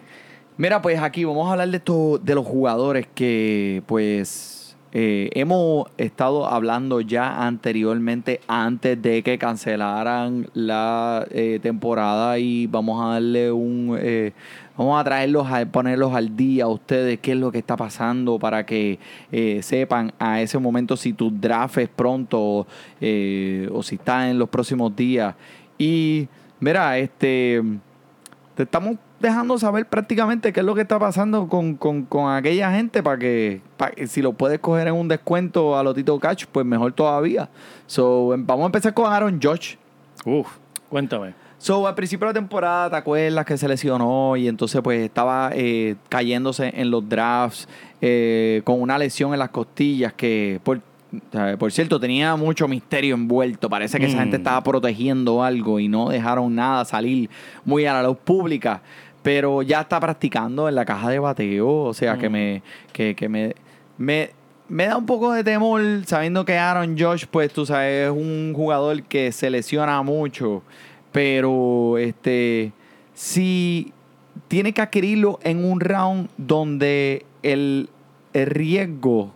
Mira, 0.57 0.81
pues 0.81 0.99
aquí 0.99 1.23
vamos 1.23 1.47
a 1.47 1.53
hablar 1.53 1.69
de 1.69 1.77
esto, 1.77 2.19
de 2.21 2.35
los 2.35 2.45
jugadores 2.45 3.07
que, 3.15 3.81
pues, 3.87 4.75
eh, 4.91 5.29
hemos 5.33 5.87
estado 5.97 6.45
hablando 6.45 7.01
ya 7.01 7.47
anteriormente, 7.47 8.39
antes 8.47 9.01
de 9.01 9.23
que 9.23 9.39
cancelaran 9.39 10.47
la 10.53 11.25
eh, 11.31 11.59
temporada 11.63 12.37
y 12.37 12.67
vamos 12.67 13.03
a 13.03 13.13
darle 13.13 13.51
un, 13.51 13.97
eh, 13.99 14.33
vamos 14.77 14.99
a 14.99 15.03
traerlos, 15.03 15.47
a 15.51 15.65
ponerlos 15.65 16.13
al 16.13 16.35
día 16.35 16.65
a 16.65 16.67
ustedes, 16.67 17.19
qué 17.19 17.31
es 17.33 17.37
lo 17.37 17.51
que 17.51 17.59
está 17.59 17.77
pasando 17.77 18.39
para 18.39 18.65
que 18.65 18.99
eh, 19.31 19.59
sepan 19.61 20.13
a 20.19 20.41
ese 20.41 20.57
momento 20.59 20.97
si 20.97 21.13
tu 21.13 21.29
draft 21.31 21.77
es 21.77 21.89
pronto 21.89 22.65
eh, 23.01 23.69
o 23.71 23.83
si 23.83 23.95
está 23.95 24.29
en 24.29 24.39
los 24.39 24.49
próximos 24.49 24.95
días. 24.95 25.35
Y, 25.77 26.27
mira, 26.59 26.97
este 26.97 27.61
te 28.55 28.63
estamos 28.63 28.97
dejando 29.19 29.57
saber 29.57 29.87
prácticamente 29.87 30.53
qué 30.53 30.59
es 30.59 30.65
lo 30.65 30.75
que 30.75 30.81
está 30.81 30.99
pasando 30.99 31.47
con, 31.47 31.75
con- 31.75 32.03
con 32.03 32.31
aquella 32.31 32.71
gente 32.71 33.01
para 33.01 33.17
que, 33.17 33.61
pa- 33.77 33.91
si 34.05 34.21
lo 34.21 34.33
puedes 34.33 34.59
coger 34.59 34.87
en 34.89 34.93
un 34.93 35.07
descuento 35.07 35.75
a 35.75 35.81
Lotito 35.83 36.19
Catch, 36.19 36.45
pues 36.51 36.63
mejor 36.65 36.91
todavía. 36.93 37.49
So, 37.87 38.31
em- 38.33 38.45
vamos 38.45 38.63
a 38.63 38.65
empezar 38.67 38.93
con 38.93 39.11
Aaron 39.11 39.39
Josh. 39.41 39.75
Uf, 40.25 40.47
cuéntame. 40.89 41.33
So, 41.63 41.87
al 41.87 41.95
principio 41.95 42.27
de 42.27 42.33
la 42.33 42.39
temporada, 42.41 42.89
¿te 42.89 42.95
acuerdas 42.97 43.45
que 43.45 43.57
se 43.57 43.69
lesionó 43.69 44.35
y 44.35 44.49
entonces 44.49 44.81
pues 44.81 44.99
estaba 45.05 45.51
eh, 45.53 45.95
cayéndose 46.09 46.73
en 46.75 46.91
los 46.91 47.07
drafts 47.07 47.69
eh, 48.01 48.61
con 48.65 48.81
una 48.81 48.97
lesión 48.97 49.31
en 49.31 49.39
las 49.39 49.47
costillas 49.47 50.11
que, 50.11 50.59
por, 50.61 50.81
cierto, 51.71 52.01
tenía 52.01 52.35
mucho 52.35 52.67
misterio 52.67 53.15
envuelto. 53.15 53.69
Parece 53.69 53.97
que 53.97 54.07
esa 54.07 54.17
Mm. 54.17 54.19
gente 54.19 54.35
estaba 54.35 54.61
protegiendo 54.61 55.41
algo 55.41 55.79
y 55.79 55.87
no 55.87 56.09
dejaron 56.09 56.53
nada 56.53 56.83
salir 56.83 57.29
muy 57.63 57.85
a 57.85 57.93
la 57.93 58.03
luz 58.03 58.17
pública. 58.17 58.81
Pero 59.21 59.61
ya 59.61 59.79
está 59.79 60.01
practicando 60.01 60.67
en 60.67 60.75
la 60.75 60.83
caja 60.83 61.11
de 61.11 61.19
bateo, 61.19 61.69
o 61.83 61.93
sea 61.93 62.17
que 62.17 62.27
Mm. 62.27 62.31
me, 62.33 62.61
que, 62.91 63.15
que 63.15 63.29
me, 63.29 63.55
me, 63.97 64.31
me 64.67 64.87
da 64.87 64.97
un 64.97 65.05
poco 65.05 65.31
de 65.31 65.45
temor 65.45 65.81
sabiendo 66.07 66.43
que 66.43 66.57
Aaron 66.57 66.97
Josh, 66.99 67.23
pues 67.31 67.53
tú 67.53 67.65
sabes, 67.65 68.07
es 68.07 68.11
un 68.11 68.51
jugador 68.53 69.01
que 69.03 69.31
se 69.31 69.49
lesiona 69.49 70.01
mucho, 70.01 70.61
pero 71.13 71.97
este, 71.97 72.73
si 73.13 73.93
tiene 74.49 74.73
que 74.73 74.81
adquirirlo 74.81 75.39
en 75.43 75.63
un 75.63 75.79
round 75.79 76.27
donde 76.37 77.25
el, 77.43 77.89
el 78.33 78.45
riesgo 78.47 79.31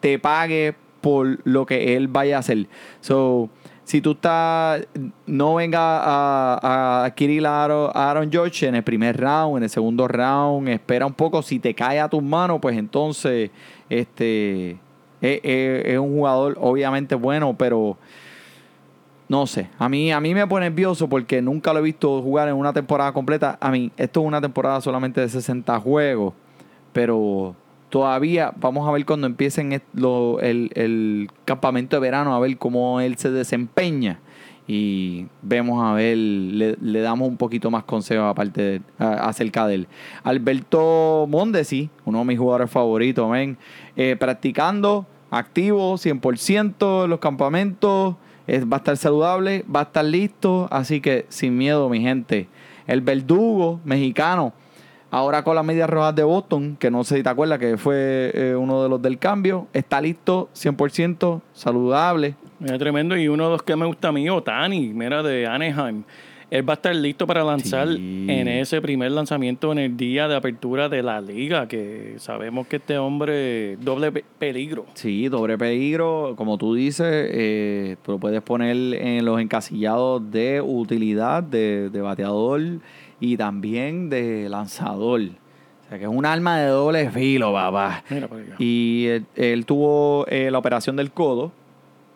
te 0.00 0.18
pague 0.18 0.74
por 1.00 1.38
lo 1.44 1.64
que 1.64 1.96
él 1.96 2.08
vaya 2.08 2.36
a 2.36 2.40
hacer. 2.40 2.66
So, 3.00 3.48
si 3.84 4.00
tú 4.00 4.12
estás, 4.12 4.86
no 5.26 5.54
venga 5.56 5.80
a, 5.80 7.04
adquirir 7.04 7.46
a 7.46 7.64
Aaron, 7.64 7.90
a 7.94 8.10
Aaron 8.10 8.30
George 8.30 8.66
en 8.66 8.74
el 8.74 8.82
primer 8.84 9.16
round, 9.18 9.56
en 9.58 9.62
el 9.64 9.70
segundo 9.70 10.06
round, 10.06 10.68
espera 10.68 11.06
un 11.06 11.14
poco, 11.14 11.40
si 11.42 11.58
te 11.58 11.74
cae 11.74 11.98
a 11.98 12.08
tus 12.08 12.22
manos, 12.22 12.58
pues 12.60 12.76
entonces 12.76 13.50
este 13.88 14.72
es, 15.20 15.40
es- 15.42 15.84
es 15.86 15.98
un 15.98 16.14
jugador 16.14 16.56
obviamente 16.60 17.14
bueno, 17.14 17.54
pero 17.56 17.96
no 19.30 19.46
sé, 19.46 19.68
a 19.78 19.88
mí, 19.88 20.10
a 20.10 20.18
mí 20.20 20.34
me 20.34 20.44
pone 20.48 20.68
nervioso 20.68 21.08
porque 21.08 21.40
nunca 21.40 21.72
lo 21.72 21.78
he 21.78 21.82
visto 21.82 22.20
jugar 22.20 22.48
en 22.48 22.54
una 22.56 22.72
temporada 22.72 23.12
completa. 23.12 23.56
A 23.60 23.70
mí, 23.70 23.92
esto 23.96 24.20
es 24.22 24.26
una 24.26 24.40
temporada 24.40 24.80
solamente 24.80 25.20
de 25.20 25.28
60 25.28 25.78
juegos, 25.78 26.34
pero 26.92 27.54
todavía 27.90 28.52
vamos 28.56 28.88
a 28.88 28.92
ver 28.92 29.06
cuando 29.06 29.28
empiecen 29.28 29.80
lo- 29.94 30.40
el, 30.40 30.72
el 30.74 31.28
campamento 31.44 31.94
de 31.94 32.00
verano, 32.00 32.34
a 32.34 32.40
ver 32.40 32.58
cómo 32.58 33.00
él 33.00 33.16
se 33.18 33.30
desempeña. 33.30 34.18
Y 34.66 35.26
vemos 35.42 35.80
a 35.84 35.94
ver, 35.94 36.16
le, 36.16 36.76
le 36.80 37.00
damos 37.00 37.28
un 37.28 37.36
poquito 37.36 37.70
más 37.70 37.84
consejos 37.84 38.24
aparte 38.28 38.62
de- 38.62 38.82
a- 38.98 39.28
acerca 39.28 39.64
de 39.68 39.74
él. 39.76 39.88
Alberto 40.24 41.26
Mondesi, 41.28 41.88
uno 42.04 42.18
de 42.20 42.24
mis 42.24 42.38
jugadores 42.38 42.70
favoritos, 42.70 43.30
men, 43.30 43.56
eh, 43.96 44.16
practicando, 44.18 45.06
activo, 45.30 45.96
100% 45.98 47.04
en 47.04 47.10
los 47.10 47.20
campamentos, 47.20 48.16
va 48.58 48.76
a 48.76 48.78
estar 48.78 48.96
saludable, 48.96 49.64
va 49.74 49.80
a 49.80 49.82
estar 49.84 50.04
listo, 50.04 50.68
así 50.70 51.00
que 51.00 51.26
sin 51.28 51.56
miedo, 51.56 51.88
mi 51.88 52.00
gente. 52.00 52.48
El 52.86 53.00
verdugo 53.00 53.80
mexicano, 53.84 54.52
ahora 55.10 55.42
con 55.44 55.54
las 55.54 55.64
medias 55.64 55.88
rojas 55.88 56.14
de 56.14 56.24
Boston, 56.24 56.76
que 56.78 56.90
no 56.90 57.04
sé 57.04 57.16
si 57.16 57.22
te 57.22 57.28
acuerdas 57.28 57.58
que 57.58 57.76
fue 57.76 58.30
eh, 58.34 58.56
uno 58.56 58.82
de 58.82 58.88
los 58.88 59.00
del 59.00 59.18
cambio, 59.18 59.68
está 59.72 60.00
listo, 60.00 60.48
100% 60.54 61.40
saludable. 61.52 62.34
Mira, 62.58 62.78
tremendo. 62.78 63.16
Y 63.16 63.28
uno 63.28 63.44
de 63.44 63.50
los 63.50 63.62
que 63.62 63.76
me 63.76 63.86
gusta 63.86 64.08
a 64.08 64.12
mí, 64.12 64.28
Otani, 64.28 64.92
mira, 64.92 65.22
de 65.22 65.46
Anaheim. 65.46 66.04
Él 66.50 66.68
va 66.68 66.72
a 66.72 66.74
estar 66.74 66.94
listo 66.96 67.26
para 67.28 67.44
lanzar 67.44 67.86
Sí. 67.88 68.26
en 68.28 68.48
ese 68.48 68.80
primer 68.80 69.12
lanzamiento 69.12 69.70
en 69.70 69.78
el 69.78 69.96
día 69.96 70.26
de 70.26 70.34
apertura 70.34 70.88
de 70.88 71.00
la 71.02 71.20
liga, 71.20 71.68
que 71.68 72.14
sabemos 72.18 72.66
que 72.66 72.76
este 72.76 72.98
hombre 72.98 73.76
doble 73.76 74.10
pe- 74.10 74.24
peligro. 74.38 74.86
Sí, 74.94 75.28
doble 75.28 75.56
peligro, 75.56 76.34
como 76.36 76.58
tú 76.58 76.74
dices, 76.74 77.06
eh, 77.08 77.96
tú 78.04 78.12
lo 78.12 78.18
puedes 78.18 78.42
poner 78.42 78.76
en 78.94 79.24
los 79.24 79.40
encasillados 79.40 80.28
de 80.30 80.60
utilidad, 80.60 81.42
de, 81.44 81.88
de 81.88 82.00
bateador 82.00 82.60
y 83.20 83.36
también 83.36 84.10
de 84.10 84.48
lanzador. 84.48 85.20
O 85.20 85.88
sea 85.88 85.98
que 85.98 86.04
es 86.04 86.10
un 86.10 86.26
arma 86.26 86.58
de 86.58 86.66
doble 86.68 87.10
filo, 87.10 87.52
papá. 87.52 88.02
Mira 88.10 88.26
para 88.26 88.42
allá. 88.42 88.56
Y 88.58 89.06
él, 89.06 89.24
él 89.36 89.66
tuvo 89.66 90.26
eh, 90.28 90.50
la 90.50 90.58
operación 90.58 90.96
del 90.96 91.12
codo, 91.12 91.52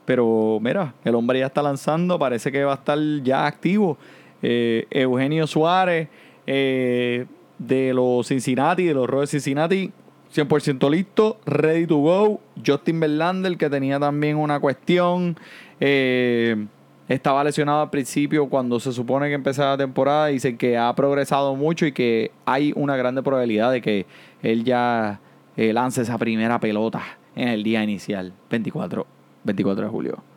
pero 0.05 0.59
mira, 0.61 0.92
el 1.05 1.14
hombre 1.14 1.38
ya 1.38 1.47
está 1.47 1.62
lanzando, 1.62 2.18
parece 2.18 2.51
que 2.53 2.64
va 2.64 2.73
a 2.73 2.77
estar 2.77 2.99
ya 3.23 3.47
activo. 3.47 3.97
Eh, 4.46 4.87
Eugenio 4.90 5.46
Suárez 5.46 6.09
eh, 6.46 7.24
de 7.59 7.94
los 7.94 8.28
Cincinnati, 8.28 8.85
de 8.85 8.92
los 8.92 9.09
de 9.09 9.26
Cincinnati, 9.26 9.90
100% 10.35 10.90
listo, 10.90 11.38
ready 11.46 11.87
to 11.87 11.96
go. 11.96 12.40
Justin 12.64 13.00
Verlander, 13.00 13.57
que 13.57 13.70
tenía 13.70 13.98
también 13.98 14.37
una 14.37 14.61
cuestión, 14.61 15.38
eh, 15.80 16.66
estaba 17.09 17.42
lesionado 17.44 17.83
al 17.83 17.90
principio 17.90 18.48
cuando 18.48 18.80
se 18.80 18.92
supone 18.92 19.28
que 19.28 19.35
empezaba 19.35 19.70
la 19.72 19.78
temporada. 19.78 20.26
Dicen 20.26 20.59
que 20.59 20.76
ha 20.76 20.94
progresado 20.94 21.54
mucho 21.54 21.87
y 21.87 21.92
que 21.92 22.33
hay 22.44 22.72
una 22.76 22.96
grande 22.96 23.22
probabilidad 23.22 23.72
de 23.72 23.80
que 23.80 24.07
él 24.42 24.64
ya 24.64 25.20
eh, 25.57 25.72
lance 25.72 26.02
esa 26.02 26.18
primera 26.18 26.59
pelota 26.59 27.02
en 27.37 27.48
el 27.48 27.62
día 27.62 27.83
inicial, 27.83 28.33
24, 28.50 29.07
24 29.44 29.85
de 29.85 29.90
julio. 29.90 30.34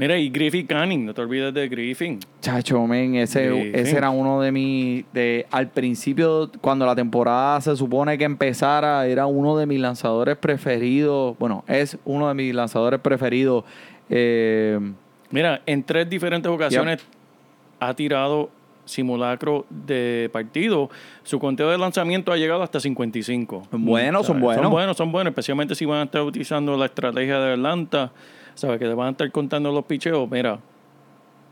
Mira, 0.00 0.16
y 0.16 0.30
Griffin 0.30 0.66
Canning, 0.66 1.04
no 1.04 1.12
te 1.12 1.20
olvides 1.20 1.52
de 1.52 1.68
Griffin. 1.68 2.20
Chacho, 2.40 2.86
men, 2.86 3.16
ese, 3.16 3.78
ese 3.78 3.98
era 3.98 4.08
uno 4.08 4.40
de 4.40 4.50
mis. 4.50 5.04
De, 5.12 5.44
al 5.50 5.68
principio, 5.68 6.50
cuando 6.62 6.86
la 6.86 6.94
temporada 6.94 7.60
se 7.60 7.76
supone 7.76 8.16
que 8.16 8.24
empezara, 8.24 9.06
era 9.06 9.26
uno 9.26 9.58
de 9.58 9.66
mis 9.66 9.78
lanzadores 9.78 10.38
preferidos. 10.38 11.36
Bueno, 11.38 11.64
es 11.68 11.98
uno 12.06 12.28
de 12.28 12.34
mis 12.34 12.54
lanzadores 12.54 12.98
preferidos. 13.00 13.64
Eh, 14.08 14.80
Mira, 15.30 15.60
en 15.66 15.82
tres 15.82 16.08
diferentes 16.08 16.50
ocasiones 16.50 17.04
ha 17.78 17.92
tirado 17.92 18.48
simulacro 18.90 19.64
de 19.70 20.28
partido. 20.32 20.90
Su 21.22 21.38
conteo 21.38 21.70
de 21.70 21.78
lanzamiento 21.78 22.32
ha 22.32 22.36
llegado 22.36 22.62
hasta 22.62 22.80
55. 22.80 23.62
Buenos, 23.72 24.26
son 24.26 24.40
buenos. 24.40 24.62
Son 24.64 24.70
buenos, 24.72 24.96
son 24.96 25.12
buenos, 25.12 25.30
especialmente 25.30 25.74
si 25.74 25.84
van 25.84 25.98
a 26.00 26.02
estar 26.04 26.22
utilizando 26.22 26.76
la 26.76 26.86
estrategia 26.86 27.38
de 27.40 27.52
Atlanta. 27.54 28.12
¿Sabes? 28.54 28.78
Que 28.78 28.86
le 28.86 28.94
van 28.94 29.08
a 29.08 29.10
estar 29.12 29.30
contando 29.30 29.72
los 29.72 29.84
picheos. 29.84 30.28
Mira, 30.30 30.58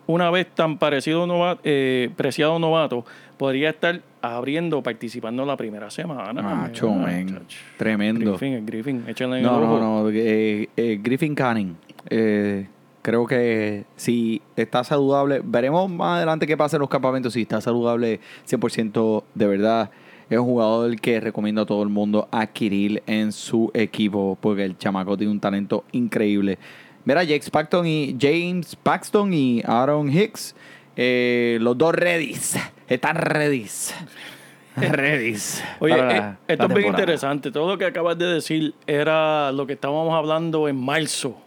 una 0.06 0.30
vez 0.30 0.46
tan 0.54 0.78
parecido 0.78 1.26
novato, 1.26 1.60
eh, 1.64 2.10
preciado 2.16 2.58
novato, 2.58 3.04
podría 3.36 3.70
estar 3.70 4.00
abriendo, 4.20 4.82
participando 4.82 5.44
la 5.46 5.56
primera 5.56 5.90
semana. 5.90 6.42
macho, 6.42 6.92
chacho. 7.06 7.56
Tremendo. 7.76 8.32
Griffin, 8.36 8.66
Griffin, 8.66 9.04
échale 9.06 9.38
en 9.38 9.42
No, 9.44 9.54
el 9.56 9.60
no, 9.64 9.74
ojo. 9.74 10.02
no. 10.04 10.10
eh, 10.12 10.68
eh, 10.76 10.98
Griffin 11.02 11.34
Canning. 11.34 11.76
Eh, 12.10 12.66
Creo 13.08 13.26
que 13.26 13.86
si 13.96 14.42
está 14.54 14.84
saludable, 14.84 15.40
veremos 15.42 15.88
más 15.88 16.18
adelante 16.18 16.46
qué 16.46 16.58
pasa 16.58 16.76
en 16.76 16.80
los 16.80 16.90
campamentos. 16.90 17.32
Si 17.32 17.40
está 17.40 17.58
saludable 17.58 18.20
100% 18.46 19.24
de 19.34 19.46
verdad, 19.46 19.90
es 20.28 20.38
un 20.38 20.44
jugador 20.44 21.00
que 21.00 21.18
recomiendo 21.18 21.62
a 21.62 21.64
todo 21.64 21.82
el 21.82 21.88
mundo 21.88 22.28
adquirir 22.30 23.02
en 23.06 23.32
su 23.32 23.70
equipo 23.72 24.36
porque 24.38 24.62
el 24.62 24.76
chamaco 24.76 25.16
tiene 25.16 25.32
un 25.32 25.40
talento 25.40 25.84
increíble. 25.92 26.58
Mira, 27.06 27.24
James 27.24 27.48
Paxton 27.48 27.86
y 27.86 28.14
James 28.20 28.76
Paxton 28.76 29.32
y 29.32 29.62
Aaron 29.64 30.12
Hicks, 30.12 30.54
eh, 30.94 31.56
los 31.62 31.78
dos 31.78 31.94
readys, 31.94 32.58
están 32.88 33.16
readys. 33.16 33.94
Readys. 34.76 35.64
Oye, 35.80 35.96
eh, 35.98 36.34
esto 36.46 36.66
es 36.66 36.74
bien 36.74 36.88
interesante. 36.88 37.50
Todo 37.50 37.68
lo 37.68 37.78
que 37.78 37.86
acabas 37.86 38.18
de 38.18 38.26
decir 38.26 38.74
era 38.86 39.50
lo 39.50 39.66
que 39.66 39.72
estábamos 39.72 40.12
hablando 40.14 40.68
en 40.68 40.76
marzo. 40.76 41.38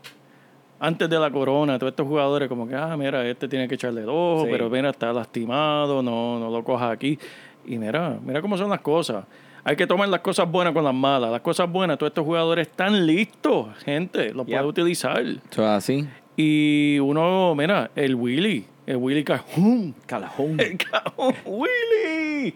Antes 0.84 1.08
de 1.10 1.20
la 1.20 1.30
corona, 1.30 1.78
todos 1.78 1.92
estos 1.92 2.08
jugadores 2.08 2.50
como 2.50 2.68
que, 2.68 2.74
ah, 2.76 2.98
mira, 2.98 3.24
este 3.28 3.48
tiene 3.48 3.68
que 3.68 3.76
echarle 3.76 4.02
dos, 4.02 4.42
Sí. 4.44 4.48
pero 4.52 4.68
mira, 4.68 4.90
está 4.90 5.14
lastimado, 5.14 6.02
no, 6.02 6.40
no 6.40 6.50
lo 6.50 6.64
cojas 6.64 6.92
aquí. 6.92 7.20
Y 7.68 7.78
mira, 7.78 8.18
mira 8.26 8.42
cómo 8.42 8.58
son 8.58 8.70
las 8.72 8.82
cosas. 8.82 9.24
Hay 9.64 9.76
que 9.76 9.86
tomar 9.86 10.10
las 10.10 10.22
cosas 10.22 10.50
buenas 10.50 10.74
con 10.74 10.84
las 10.84 10.94
malas. 10.96 11.30
Las 11.32 11.42
cosas 11.42 11.72
buenas, 11.72 12.00
todos 12.00 12.10
estos 12.10 12.26
jugadores 12.26 12.68
están 12.68 13.06
listos, 13.06 13.68
gente, 13.86 14.34
los 14.34 14.48
puede 14.48 14.64
utilizar. 14.66 15.22
Eso 15.22 15.40
es 15.62 15.70
así. 15.70 16.08
Y 16.36 16.98
uno, 17.00 17.54
mira, 17.56 17.92
el 17.96 18.16
Willy, 18.16 18.66
el 18.88 18.98
Willy 18.98 19.24
Cajun. 19.24 19.94
Calajón. 20.08 20.60
El 20.60 20.78
Cajun, 20.80 21.36
Willy. 21.46 22.56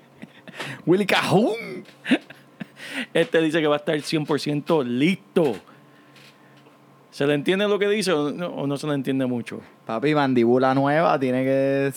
Willy 0.87 1.05
Cajún. 1.05 1.83
Este 3.13 3.39
dice 3.41 3.61
que 3.61 3.67
va 3.67 3.75
a 3.75 3.77
estar 3.77 3.95
100% 3.95 4.83
listo. 4.83 5.53
¿Se 7.15 7.25
le 7.25 7.33
entiende 7.33 7.65
lo 7.65 7.79
que 7.79 7.87
dice 7.87 8.11
o 8.11 8.29
no, 8.29 8.47
o 8.47 8.67
no 8.67 8.75
se 8.75 8.85
le 8.87 8.93
entiende 8.93 9.25
mucho? 9.25 9.61
Papi, 9.85 10.13
mandíbula 10.13 10.75
nueva, 10.75 11.17
tiene 11.17 11.45
que 11.45 11.93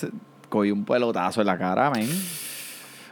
coger 0.49 0.73
un 0.73 0.85
pelotazo 0.85 1.41
en 1.41 1.49
la 1.49 1.59
cara, 1.59 1.91
men. 1.91 2.09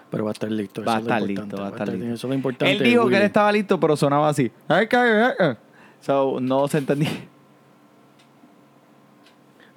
Pero 0.08 0.22
va 0.22 0.30
a 0.30 0.34
estar 0.34 0.48
listo. 0.48 0.84
Va 0.84 0.98
a 0.98 1.00
estar 1.00 1.20
listo, 1.20 1.56
va 1.56 1.66
a 1.66 1.70
estar 1.70 1.88
listo. 1.88 2.04
Eso 2.04 2.14
es 2.14 2.30
lo 2.30 2.34
importante. 2.34 2.76
Él 2.76 2.80
dijo 2.84 3.08
que 3.08 3.16
él 3.16 3.24
estaba 3.24 3.50
listo, 3.50 3.80
pero 3.80 3.96
sonaba 3.96 4.28
así. 4.28 4.52
Eh, 4.68 4.88
eh. 5.40 5.56
So, 6.00 6.38
no 6.40 6.68
se 6.68 6.78
entendía. 6.78 7.10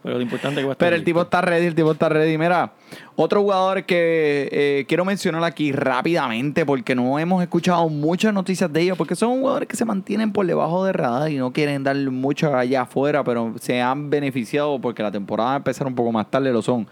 Pero 0.02 0.16
lo 0.16 0.22
importante 0.22 0.60
es 0.60 0.64
que 0.64 0.66
va 0.66 0.72
a 0.72 0.74
estar 0.74 0.88
Pero 0.88 0.96
el 0.96 1.04
tipo 1.04 1.22
está 1.22 1.42
ready, 1.42 1.66
el 1.66 1.76
tipo 1.76 1.92
está 1.92 2.08
ready. 2.08 2.38
Mira, 2.38 2.72
otro 3.16 3.42
jugador 3.42 3.84
que 3.84 4.48
eh, 4.52 4.86
quiero 4.88 5.04
mencionar 5.04 5.44
aquí 5.44 5.74
rápidamente 5.74 6.66
porque 6.66 6.96
no 6.96 7.20
hemos 7.20 7.42
escuchado 7.42 7.90
muchas 7.90 8.34
noticias 8.34 8.72
de 8.72 8.82
ellos 8.82 8.98
porque 8.98 9.16
son 9.16 9.40
jugadores 9.40 9.68
que 9.68 9.76
se 9.76 9.84
mantienen 9.84 10.32
por 10.32 10.46
debajo 10.46 10.86
de 10.86 10.94
radar 10.94 11.30
y 11.30 11.38
no 11.38 11.52
quieren 11.52 11.84
dar 11.84 11.98
mucho 11.98 12.56
allá 12.56 12.84
afuera, 12.84 13.24
pero 13.24 13.54
se 13.60 13.82
han 13.82 14.10
beneficiado 14.10 14.80
porque 14.80 15.04
la 15.04 15.12
temporada 15.12 15.50
va 15.50 15.54
a 15.56 15.58
empezar 15.58 15.86
un 15.86 15.96
poco 15.96 16.12
más 16.14 16.32
tarde. 16.32 16.54
Lo 16.54 16.62
son 16.62 16.88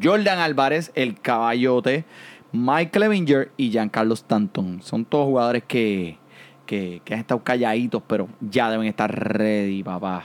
Jordan 0.00 0.38
Álvarez, 0.38 0.92
el 0.94 1.20
caballote, 1.20 2.04
Mike 2.52 2.92
Clevinger 2.92 3.50
y 3.56 3.70
Giancarlo 3.70 4.14
Stanton. 4.14 4.82
Son 4.82 5.04
todos 5.04 5.26
jugadores 5.26 5.64
que, 5.66 6.16
que, 6.64 7.02
que 7.04 7.14
han 7.14 7.20
estado 7.20 7.42
calladitos, 7.42 8.02
pero 8.06 8.28
ya 8.40 8.70
deben 8.70 8.86
estar 8.86 9.10
ready, 9.10 9.82
papá. 9.82 10.24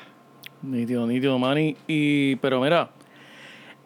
Nítido, 0.68 1.08
nítido, 1.08 1.40
Manny. 1.40 1.78
Y, 1.88 2.36
pero 2.38 2.60
mira, 2.60 2.90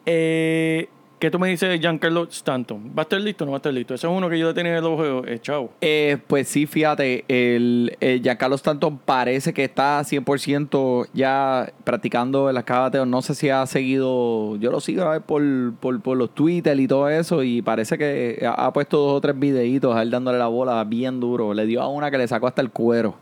eh, 0.04 0.88
¿qué 1.20 1.30
tú 1.30 1.38
me 1.38 1.48
dices 1.48 1.78
Giancarlo 1.78 2.24
Stanton? 2.24 2.90
¿Va 2.98 3.02
a 3.02 3.04
estar 3.04 3.20
listo 3.20 3.44
o 3.44 3.46
no 3.46 3.52
va 3.52 3.58
a 3.58 3.60
estar 3.60 3.72
listo? 3.72 3.94
Ese 3.94 4.08
es 4.08 4.12
uno 4.12 4.28
que 4.28 4.36
yo 4.36 4.48
le 4.48 4.54
tenía 4.54 4.72
en 4.72 4.78
el 4.78 4.84
ojo 4.84 5.24
echado. 5.24 5.70
Eh, 5.80 6.18
pues 6.26 6.48
sí, 6.48 6.66
fíjate, 6.66 7.24
el, 7.28 7.96
Giancarlo 8.20 8.56
Stanton 8.56 8.98
parece 8.98 9.54
que 9.54 9.62
está 9.62 10.00
100% 10.00 11.08
ya 11.14 11.72
practicando 11.84 12.50
el 12.50 12.56
escabateo. 12.56 13.06
No 13.06 13.22
sé 13.22 13.36
si 13.36 13.48
ha 13.48 13.64
seguido, 13.66 14.56
yo 14.56 14.72
lo 14.72 14.80
sigo 14.80 15.04
a 15.04 15.10
ver 15.10 15.22
por, 15.22 15.42
por, 15.78 16.00
por 16.00 16.16
los 16.16 16.34
Twitter 16.34 16.78
y 16.80 16.88
todo 16.88 17.08
eso, 17.08 17.44
y 17.44 17.62
parece 17.62 17.96
que 17.96 18.44
ha 18.44 18.72
puesto 18.72 18.98
dos 18.98 19.18
o 19.18 19.20
tres 19.20 19.38
videitos 19.38 19.94
a 19.94 20.02
él 20.02 20.10
dándole 20.10 20.38
la 20.38 20.48
bola 20.48 20.82
bien 20.82 21.20
duro. 21.20 21.54
Le 21.54 21.64
dio 21.64 21.80
a 21.80 21.86
una 21.86 22.10
que 22.10 22.18
le 22.18 22.26
sacó 22.26 22.48
hasta 22.48 22.60
el 22.60 22.70
cuero. 22.70 23.21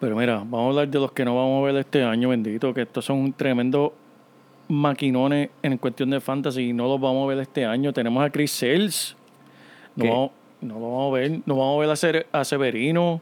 Pero 0.00 0.16
mira, 0.16 0.38
vamos 0.38 0.60
a 0.60 0.68
hablar 0.70 0.88
de 0.88 0.98
los 0.98 1.12
que 1.12 1.24
no 1.24 1.36
vamos 1.36 1.62
a 1.62 1.66
ver 1.72 1.76
este 1.76 2.02
año, 2.02 2.30
bendito, 2.30 2.72
que 2.72 2.82
estos 2.82 3.04
son 3.04 3.32
tremendos 3.34 3.92
maquinones 4.68 5.50
en 5.62 5.76
cuestión 5.78 6.10
de 6.10 6.20
fantasy 6.20 6.70
y 6.70 6.72
no 6.72 6.84
los 6.88 7.00
vamos 7.00 7.24
a 7.24 7.28
ver 7.34 7.38
este 7.40 7.64
año. 7.66 7.92
Tenemos 7.92 8.24
a 8.24 8.30
Chris 8.30 8.50
Sales, 8.52 9.16
no, 9.96 10.30
no 10.60 10.74
lo 10.78 10.80
vamos 10.80 11.10
a 11.12 11.18
ver, 11.18 11.40
no 11.44 11.56
vamos 11.56 11.76
a 11.76 11.80
ver 11.80 11.90
a, 11.90 11.94
Cer- 11.94 12.26
a 12.32 12.44
Severino, 12.44 13.20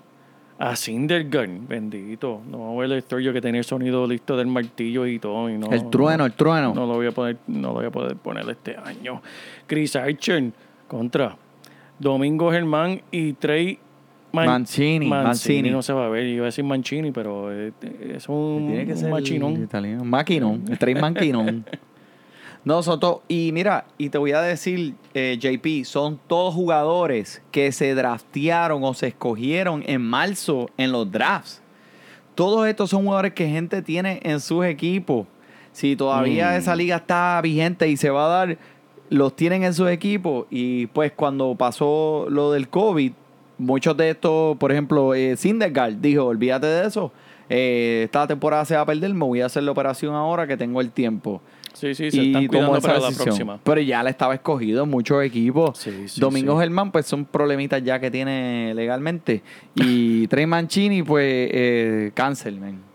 a 0.59 0.77
Syndergaard, 0.77 1.51
bendito. 1.67 2.41
No 2.49 2.59
vamos 2.59 2.77
a 2.77 2.81
ver 2.83 2.93
el 2.93 3.03
Sturgeon 3.03 3.33
que 3.35 3.41
tenía 3.41 3.61
el 3.61 3.64
sonido 3.64 4.07
listo 4.07 4.37
del 4.37 4.47
martillo 4.47 5.07
y 5.07 5.19
todo. 5.19 5.49
Y 5.49 5.57
no, 5.59 5.71
el 5.71 5.88
trueno, 5.91 6.27
el 6.27 6.33
trueno. 6.35 6.75
no 6.75 6.87
lo 6.87 6.95
voy 6.95 7.07
a 7.07 7.12
poner, 7.12 7.38
no 7.47 7.69
lo 7.69 7.75
voy 7.75 7.87
a 7.87 7.91
poder 7.91 8.17
poner 8.17 8.49
este 8.51 8.77
año. 8.77 9.23
Chris 9.67 9.97
Archer 9.97 10.53
contra 10.87 11.37
Domingo 11.99 12.51
Germán 12.53 13.01
y 13.11 13.33
Trey 13.33 13.79
Man- 14.46 14.46
Mancini, 14.62 15.07
Mancini. 15.07 15.70
no 15.70 15.83
se 15.83 15.92
va 15.92 16.07
a 16.07 16.09
ver. 16.09 16.27
Iba 16.27 16.44
a 16.44 16.46
decir 16.46 16.64
Mancini, 16.64 17.11
pero 17.12 17.53
eh, 17.53 17.72
es 18.14 18.29
un, 18.29 18.66
Tiene 18.68 18.87
que 18.87 18.92
un 18.92 18.98
ser 18.98 19.11
machinón. 19.11 19.62
italiano. 19.62 20.05
Maquinón, 20.05 20.64
el 20.70 20.79
tren 20.79 21.01
maquinón. 21.01 21.64
No, 22.64 22.83
son 22.83 23.01
todos. 23.01 23.20
Y 23.29 23.51
mira, 23.53 23.87
y 23.96 24.11
te 24.11 24.18
voy 24.18 24.33
a 24.33 24.42
decir, 24.42 24.94
eh, 25.14 25.38
JP, 25.40 25.85
son 25.87 26.18
todos 26.27 26.53
jugadores 26.55 27.40
que 27.51 27.72
se 27.72 27.94
draftearon 27.94 28.83
o 28.85 28.92
se 28.94 29.07
escogieron 29.07 29.83
en 29.87 30.03
marzo 30.03 30.68
en 30.77 30.92
los 30.92 31.11
drafts. 31.11 31.62
Todos 32.35 32.66
estos 32.68 32.90
son 32.90 33.05
jugadores 33.05 33.33
que 33.33 33.48
gente 33.48 33.81
tiene 33.81 34.20
en 34.22 34.40
sus 34.40 34.64
equipos. 34.66 35.27
Si 35.72 35.96
todavía 35.96 36.51
Mm. 36.51 36.55
esa 36.57 36.77
liga 36.77 36.96
está 36.96 37.40
vigente 37.42 37.88
y 37.88 37.96
se 37.96 38.11
va 38.11 38.27
a 38.27 38.46
dar, 38.46 38.59
los 39.09 39.35
tienen 39.35 39.62
en 39.62 39.72
sus 39.72 39.88
equipos. 39.88 40.46
Y 40.51 40.87
pues 40.88 41.12
cuando 41.12 41.55
pasó 41.55 42.27
lo 42.29 42.53
del 42.53 42.68
COVID, 42.68 43.12
muchos 43.59 43.97
de 43.97 44.11
estos, 44.11 44.57
por 44.57 44.73
ejemplo, 44.73 45.14
eh, 45.14 45.37
Syndergaard 45.37 45.94
dijo, 45.94 46.25
olvídate 46.25 46.66
de 46.66 46.87
eso. 46.87 47.12
Eh, 47.51 48.03
esta 48.05 48.27
temporada 48.27 48.64
se 48.64 48.75
va 48.75 48.83
a 48.83 48.87
perder, 48.87 49.12
me 49.14 49.25
voy 49.25 49.40
a 49.40 49.47
hacer 49.47 49.62
la 49.62 49.71
operación 49.71 50.14
ahora 50.14 50.47
que 50.47 50.57
tengo 50.57 50.81
el 50.81 50.90
tiempo. 50.90 51.42
Sí, 51.73 51.94
sí, 51.94 52.11
se 52.11 52.27
están 52.27 52.47
cuidando 52.47 52.81
para 52.81 52.99
la 52.99 53.11
próxima. 53.11 53.61
Pero 53.62 53.81
ya 53.81 54.03
le 54.03 54.11
estaba 54.11 54.35
escogido 54.35 54.85
muchos 54.85 55.23
equipos. 55.23 55.79
Sí, 55.79 56.09
sí, 56.09 56.21
Domingo 56.21 56.55
sí. 56.55 56.61
Germán, 56.61 56.90
pues 56.90 57.07
son 57.07 57.25
problemitas 57.25 57.83
ya 57.85 58.01
que 58.01 58.11
tiene 58.11 58.73
legalmente. 58.75 59.42
Y 59.75 60.27
Trey 60.27 60.47
Mancini, 60.47 61.03
pues, 61.03 61.51
eh, 61.53 62.11
cancel, 62.14 62.59
man. 62.59 62.88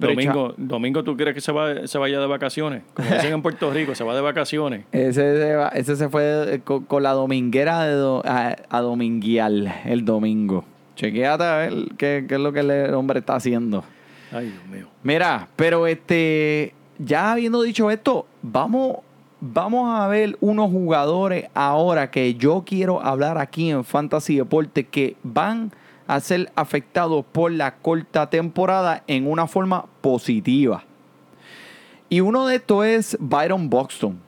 Pero 0.00 0.12
Domingo, 0.14 0.54
Domingo, 0.56 1.04
¿tú 1.04 1.16
crees 1.16 1.34
que 1.34 1.40
se, 1.40 1.52
va, 1.52 1.86
se 1.86 1.98
vaya 1.98 2.18
de 2.20 2.26
vacaciones? 2.26 2.82
Como 2.94 3.08
dicen 3.10 3.32
en 3.34 3.42
Puerto 3.42 3.70
Rico, 3.70 3.94
se 3.94 4.02
va 4.02 4.14
de 4.14 4.20
vacaciones. 4.22 4.84
Ese 4.92 5.12
se, 5.36 5.54
va- 5.54 5.68
ese 5.68 5.94
se 5.96 6.08
fue 6.08 6.54
eh, 6.54 6.60
con, 6.60 6.84
con 6.84 7.02
la 7.02 7.12
dominguera 7.12 7.84
de 7.84 7.92
do- 7.92 8.22
a, 8.24 8.56
a 8.68 8.80
dominguear 8.80 9.52
el 9.84 10.04
domingo. 10.04 10.64
Chequéate 10.96 11.44
a 11.44 11.56
ver 11.56 11.72
qué, 11.96 12.24
qué 12.28 12.34
es 12.34 12.40
lo 12.40 12.52
que 12.52 12.60
el 12.60 12.94
hombre 12.94 13.20
está 13.20 13.34
haciendo. 13.36 13.84
Ay, 14.32 14.46
Dios 14.50 14.66
mío. 14.66 14.86
Mira, 15.02 15.48
pero 15.56 15.86
este, 15.86 16.72
ya 16.98 17.32
habiendo 17.32 17.62
dicho 17.62 17.90
esto, 17.90 18.26
vamos, 18.42 18.98
vamos 19.40 19.98
a 19.98 20.06
ver 20.08 20.36
unos 20.40 20.70
jugadores 20.70 21.46
ahora 21.54 22.10
que 22.10 22.34
yo 22.34 22.62
quiero 22.66 23.02
hablar 23.02 23.38
aquí 23.38 23.70
en 23.70 23.84
Fantasy 23.84 24.36
Deporte 24.36 24.84
que 24.86 25.16
van 25.22 25.72
a 26.10 26.18
ser 26.18 26.50
afectados 26.56 27.24
por 27.30 27.52
la 27.52 27.76
corta 27.76 28.28
temporada 28.28 29.04
en 29.06 29.30
una 29.30 29.46
forma 29.46 29.86
positiva. 30.00 30.82
Y 32.08 32.20
uno 32.20 32.48
de 32.48 32.56
estos 32.56 32.84
es 32.84 33.16
Byron 33.20 33.70
Buxton, 33.70 34.18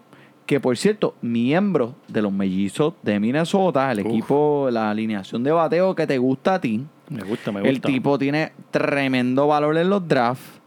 que 0.46 0.60
por 0.60 0.76
cierto, 0.76 1.16
miembro 1.22 1.96
de 2.06 2.22
los 2.22 2.32
mellizos 2.32 2.94
de 3.02 3.18
Minnesota, 3.18 3.90
el 3.90 4.00
Uf. 4.00 4.06
equipo, 4.06 4.68
la 4.70 4.90
alineación 4.90 5.42
de 5.42 5.50
bateo 5.50 5.96
que 5.96 6.06
te 6.06 6.18
gusta 6.18 6.54
a 6.54 6.60
ti. 6.60 6.86
Me 7.08 7.24
gusta, 7.24 7.50
me 7.50 7.60
gusta. 7.60 7.68
El 7.68 7.80
tipo 7.80 8.16
tiene 8.16 8.52
tremendo 8.70 9.48
valor 9.48 9.76
en 9.76 9.90
los 9.90 10.06
drafts. 10.06 10.60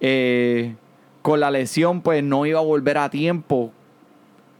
Eh, 0.00 0.74
con 1.22 1.40
la 1.40 1.50
lesión, 1.50 2.02
pues 2.02 2.22
no 2.22 2.44
iba 2.44 2.58
a 2.58 2.62
volver 2.62 2.98
a 2.98 3.08
tiempo 3.08 3.72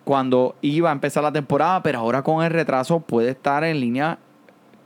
cuando 0.05 0.57
iba 0.63 0.89
a 0.89 0.93
empezar 0.93 1.23
la 1.23 1.33
temporada, 1.33 1.83
pero 1.83 1.99
ahora 1.99 2.23
con 2.23 2.43
el 2.43 2.51
retraso 2.51 3.01
puede 3.01 3.33
estar 3.33 3.63
en 3.63 3.79
línea 3.79 4.19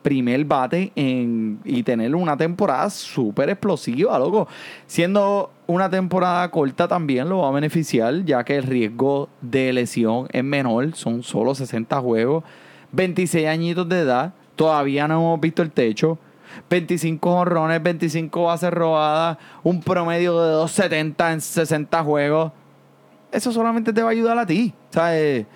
primer 0.03 0.45
bate 0.45 0.93
y 0.95 1.83
tener 1.85 2.15
una 2.15 2.37
temporada 2.37 2.91
súper 2.91 3.51
explosiva, 3.51 4.19
loco. 4.19 4.49
Siendo 4.87 5.51
una 5.67 5.89
temporada 5.89 6.51
corta 6.51 6.89
también 6.89 7.29
lo 7.29 7.39
va 7.39 7.49
a 7.49 7.53
beneficiar, 7.53 8.25
ya 8.25 8.45
que 8.45 8.57
el 8.57 8.65
riesgo 8.65 9.29
de 9.41 9.73
lesión 9.73 10.27
es 10.33 10.45
menor, 10.45 10.95
son 10.95 11.23
solo 11.23 11.55
60 11.55 12.01
juegos, 12.01 12.45
26 12.93 13.47
añitos 13.47 13.89
de 13.89 14.01
edad, 14.01 14.35
todavía 14.57 15.09
no 15.09 15.15
hemos 15.15 15.41
visto 15.41 15.63
el 15.63 15.71
techo. 15.71 16.19
25 16.69 17.31
honrones, 17.31 17.83
25 17.83 18.45
bases 18.45 18.71
robadas, 18.71 19.39
un 19.63 19.81
promedio 19.81 20.39
de 20.43 20.51
270 20.51 21.33
en 21.33 21.41
60 21.41 22.05
juegos. 22.05 22.53
Eso 23.31 23.53
solamente 23.53 23.91
te 23.95 24.03
va 24.03 24.09
a 24.09 24.13
ayudar 24.13 24.37
a 24.37 24.45
ti. 24.45 24.75
¿Sabes? 24.91 25.47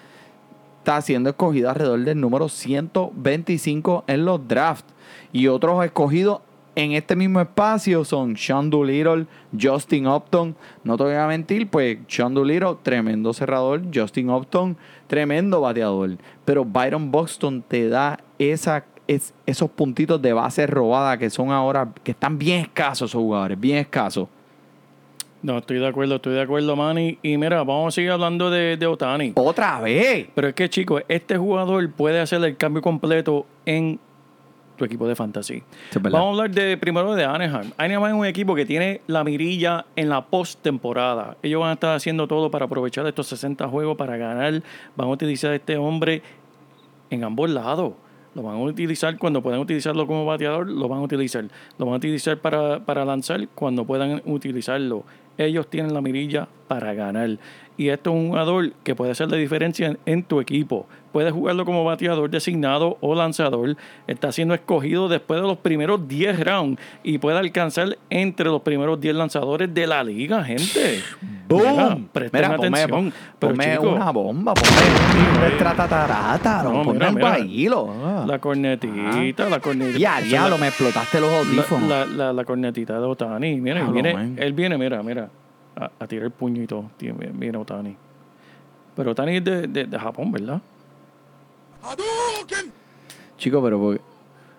Está 0.87 1.03
siendo 1.03 1.31
escogido 1.31 1.68
alrededor 1.68 2.05
del 2.05 2.20
número 2.20 2.49
125 2.49 4.05
en 4.07 4.25
los 4.25 4.46
drafts. 4.46 4.94
Y 5.33 5.49
otros 5.49 5.85
escogidos 5.85 6.42
en 6.77 6.92
este 6.92 7.16
mismo 7.16 7.40
espacio 7.40 8.05
son 8.05 8.37
Sean 8.37 8.70
Doolittle, 8.70 9.27
Justin 9.61 10.07
Upton. 10.07 10.55
No 10.85 10.96
te 10.96 11.03
voy 11.03 11.14
a 11.14 11.27
mentir, 11.27 11.68
pues 11.68 11.99
Sean 12.07 12.35
Doolittle, 12.35 12.77
tremendo 12.85 13.33
cerrador. 13.33 13.83
Justin 13.92 14.31
Upton, 14.31 14.77
tremendo 15.09 15.61
bateador. 15.61 16.18
Pero 16.44 16.64
Byron 16.64 17.11
Buxton 17.11 17.62
te 17.66 17.88
da 17.88 18.20
esa, 18.38 18.85
es- 19.09 19.35
esos 19.44 19.68
puntitos 19.68 20.22
de 20.22 20.35
base 20.35 20.68
robada 20.68 21.18
que 21.18 21.31
son 21.31 21.51
ahora, 21.51 21.88
que 22.05 22.12
están 22.12 22.38
bien 22.38 22.61
escasos 22.61 23.11
esos 23.11 23.20
jugadores, 23.20 23.59
bien 23.59 23.79
escasos. 23.79 24.29
No, 25.47 25.59
estoy 25.59 25.79
de 25.79 25.87
acuerdo, 25.87 26.17
estoy 26.17 26.35
de 26.35 26.41
acuerdo, 26.41 26.75
Manny. 26.75 27.21
Y 27.23 27.39
mira, 27.39 27.59
vamos 27.59 27.87
a 27.87 27.91
seguir 27.95 28.11
hablando 28.11 28.51
de, 28.51 28.77
de 28.77 28.85
Otani. 28.85 29.31
Otra 29.37 29.81
vez. 29.81 30.27
Pero 30.35 30.49
es 30.49 30.55
que, 30.55 30.69
chicos, 30.69 31.05
este 31.07 31.39
jugador 31.39 31.89
puede 31.93 32.19
hacer 32.19 32.43
el 32.43 32.57
cambio 32.57 32.83
completo 32.83 33.47
en 33.65 34.01
tu 34.77 34.85
equipo 34.85 35.07
de 35.07 35.15
fantasy. 35.15 35.63
Vamos 36.01 36.21
a 36.21 36.29
hablar 36.31 36.51
de 36.51 36.77
primero 36.77 37.15
de 37.15 37.25
Anaheim. 37.25 37.71
Anaheim 37.77 38.07
es 38.07 38.13
un 38.15 38.27
equipo 38.27 38.57
que 38.57 38.67
tiene 38.67 39.03
la 39.07 39.23
mirilla 39.23 39.87
en 39.95 40.09
la 40.09 40.27
postemporada. 40.27 41.37
Ellos 41.45 41.61
van 41.61 41.71
a 41.71 41.75
estar 41.75 41.95
haciendo 41.95 42.27
todo 42.27 42.51
para 42.51 42.65
aprovechar 42.65 43.07
estos 43.07 43.29
60 43.29 43.69
juegos 43.69 43.97
para 43.97 44.17
ganar. 44.17 44.65
Van 44.97 45.07
a 45.07 45.11
utilizar 45.13 45.53
a 45.53 45.55
este 45.55 45.77
hombre 45.77 46.23
en 47.09 47.23
ambos 47.23 47.49
lados. 47.51 47.93
Lo 48.35 48.43
van 48.43 48.57
a 48.57 48.59
utilizar 48.59 49.17
cuando 49.17 49.43
puedan 49.43 49.61
utilizarlo 49.61 50.09
como 50.09 50.27
bateador, 50.27 50.69
lo 50.69 50.89
van 50.89 50.99
a 50.99 51.03
utilizar. 51.03 51.45
Lo 51.79 51.87
van 51.87 51.95
a 51.95 51.97
utilizar 51.99 52.37
para, 52.39 52.81
para 52.81 53.05
lanzar 53.05 53.47
cuando 53.55 53.87
puedan 53.87 54.21
utilizarlo. 54.27 55.05
Ellos 55.38 55.68
tienen 55.68 55.94
la 55.94 56.01
mirilla 56.01 56.49
para 56.68 56.94
ganar. 56.94 57.38
Y 57.77 57.88
esto 57.88 58.11
es 58.11 58.16
un 58.16 58.29
jugador 58.29 58.72
que 58.85 58.94
puede 58.94 59.12
hacer 59.12 59.31
la 59.31 59.37
diferencia 59.37 59.88
en, 59.88 59.99
en 60.07 60.22
tu 60.22 60.40
equipo. 60.40 60.87
Puedes 61.17 61.33
jugarlo 61.33 61.65
como 61.65 61.83
bateador 61.83 62.29
designado 62.29 62.99
o 63.01 63.15
lanzador. 63.15 63.75
Está 64.07 64.33
siendo 64.33 64.53
escogido 64.53 65.09
después 65.09 65.41
de 65.41 65.47
los 65.47 65.57
primeros 65.57 66.07
10 66.07 66.45
rounds 66.45 66.79
y 67.03 67.17
puede 67.17 67.39
alcanzar 67.39 67.97
entre 68.11 68.45
los 68.51 68.61
primeros 68.61 69.01
10 69.01 69.15
lanzadores 69.15 69.73
de 69.73 69.87
la 69.87 70.05
liga, 70.05 70.45
gente. 70.45 71.01
Mira, 71.49 71.73
¡Boom! 71.73 72.09
presten 72.13 72.39
Mira, 72.43 72.57
ponme, 72.59 72.83
atención. 72.83 73.13
Pero, 73.39 73.53
ponme 73.55 73.79
una 73.79 74.11
bomba, 74.11 74.53
ponme 74.53 75.53
un 75.53 75.57
tratatarata, 75.59 76.63
No, 76.65 76.83
ponme 76.83 77.11
mira, 77.11 77.39
mira. 77.39 77.71
Lo, 77.71 78.27
La 78.27 78.39
cornetita, 78.39 79.49
la 79.49 79.59
cornetita. 79.61 79.99
Ya, 79.99 80.21
diablo, 80.21 80.57
es 80.57 80.61
la- 80.61 80.65
me 80.67 80.69
explotaste 80.69 81.19
los 81.23 81.33
audífonos. 81.33 81.89
La, 81.89 82.05
la, 82.05 82.33
la 82.35 82.45
cornetita 82.45 83.01
de 83.01 83.07
Otani. 83.07 83.59
Mira, 83.59 83.77
Diablo, 83.77 83.93
viene, 83.95 84.13
man. 84.13 84.37
él 84.39 84.53
viene, 84.53 84.77
mira, 84.77 85.03
mira, 85.03 85.31
a, 85.77 85.91
a 85.99 86.07
tirar 86.07 86.27
el 86.27 86.33
puño 86.33 86.63
y 86.63 86.67
todo. 86.67 86.91
Tiene- 86.99 87.31
Viene 87.33 87.57
Otani. 87.57 87.97
Pero 88.95 89.13
Otani 89.13 89.37
es 89.37 89.45
de, 89.45 89.67
de, 89.67 89.85
de 89.87 89.99
Japón, 89.99 90.31
¿verdad? 90.31 90.61
Chico, 93.38 93.62
pero 93.62 93.79
porque- 93.79 94.01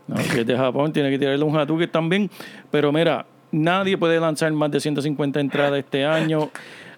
No, 0.08 0.16
que 0.16 0.42
es 0.42 0.48
de 0.48 0.56
Japón, 0.56 0.94
tiene 0.94 1.10
que 1.10 1.20
tirarle 1.20 1.44
un 1.44 1.56
Hadouken 1.58 1.90
también. 1.92 2.30
Pero 2.72 2.92
mira, 2.94 3.26
nadie 3.52 3.98
puede 3.98 4.20
lanzar 4.20 4.52
más 4.54 4.72
de 4.72 4.80
150 4.80 5.40
entradas 5.40 5.78
este 5.80 6.06
año. 6.06 6.50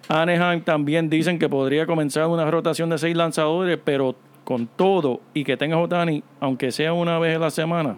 Anaheim 0.08 0.62
también 0.62 1.08
dicen 1.10 1.38
que 1.38 1.48
podría 1.48 1.86
comenzar 1.86 2.26
una 2.28 2.48
rotación 2.50 2.88
de 2.90 2.98
seis 2.98 3.16
lanzadores, 3.16 3.78
pero 3.82 4.14
con 4.44 4.66
todo 4.68 5.20
y 5.34 5.44
que 5.44 5.56
tengas 5.56 5.78
Otani, 5.78 6.22
aunque 6.40 6.70
sea 6.72 6.92
una 6.92 7.18
vez 7.18 7.36
a 7.36 7.38
la 7.40 7.50
semana, 7.50 7.96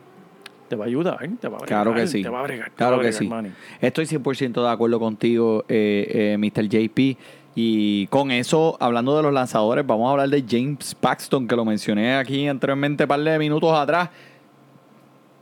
te 0.68 0.76
va 0.76 0.84
a 0.84 0.88
ayudar, 0.88 1.18
te 1.40 1.48
va 1.48 1.56
a 1.56 1.60
bregar, 1.60 1.66
Claro 1.84 1.94
que 1.94 2.06
sí. 2.06 2.22
Te 2.22 2.28
va 2.28 2.40
a 2.40 2.42
bregar, 2.42 2.70
Claro 2.72 2.92
va 2.92 2.96
a 2.96 3.00
que 3.00 3.08
bregar, 3.08 3.22
sí. 3.22 3.28
Manny. 3.28 3.50
Estoy 3.80 4.06
100% 4.06 4.62
de 4.62 4.68
acuerdo 4.70 4.98
contigo, 4.98 5.64
eh, 5.68 6.34
eh, 6.34 6.36
Mr. 6.38 6.68
JP. 6.68 7.16
Y 7.54 8.06
con 8.06 8.30
eso, 8.30 8.76
hablando 8.80 9.16
de 9.16 9.22
los 9.22 9.32
lanzadores, 9.32 9.86
vamos 9.86 10.08
a 10.08 10.12
hablar 10.12 10.28
de 10.28 10.44
James 10.48 10.94
Paxton, 10.94 11.46
que 11.46 11.54
lo 11.54 11.64
mencioné 11.64 12.16
aquí 12.16 12.48
anteriormente, 12.48 13.04
un 13.04 13.08
par 13.08 13.20
de 13.20 13.38
minutos 13.38 13.72
atrás. 13.72 14.08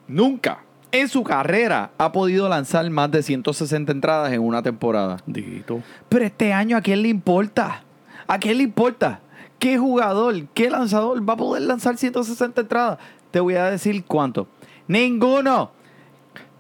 Nunca 0.09 0.64
en 0.92 1.09
su 1.09 1.23
carrera 1.23 1.92
ha 1.99 2.12
podido 2.12 2.49
lanzar 2.49 2.88
más 2.90 3.11
de 3.11 3.23
160 3.23 3.92
entradas 3.92 4.33
en 4.33 4.40
una 4.40 4.62
temporada. 4.62 5.18
Dito. 5.27 5.83
Pero 6.09 6.25
este 6.25 6.53
año, 6.53 6.77
¿a 6.77 6.81
quién 6.81 7.03
le 7.03 7.09
importa? 7.09 7.85
¿A 8.27 8.38
quién 8.38 8.59
le 8.59 8.64
importa? 8.64 9.20
¿Qué 9.59 9.79
jugador, 9.79 10.46
qué 10.55 10.70
lanzador 10.70 11.29
va 11.29 11.35
a 11.35 11.37
poder 11.37 11.62
lanzar 11.62 11.96
160 11.96 12.62
entradas? 12.62 12.99
Te 13.31 13.40
voy 13.40 13.55
a 13.55 13.70
decir 13.70 14.05
cuánto. 14.05 14.49
Ninguno. 14.88 15.73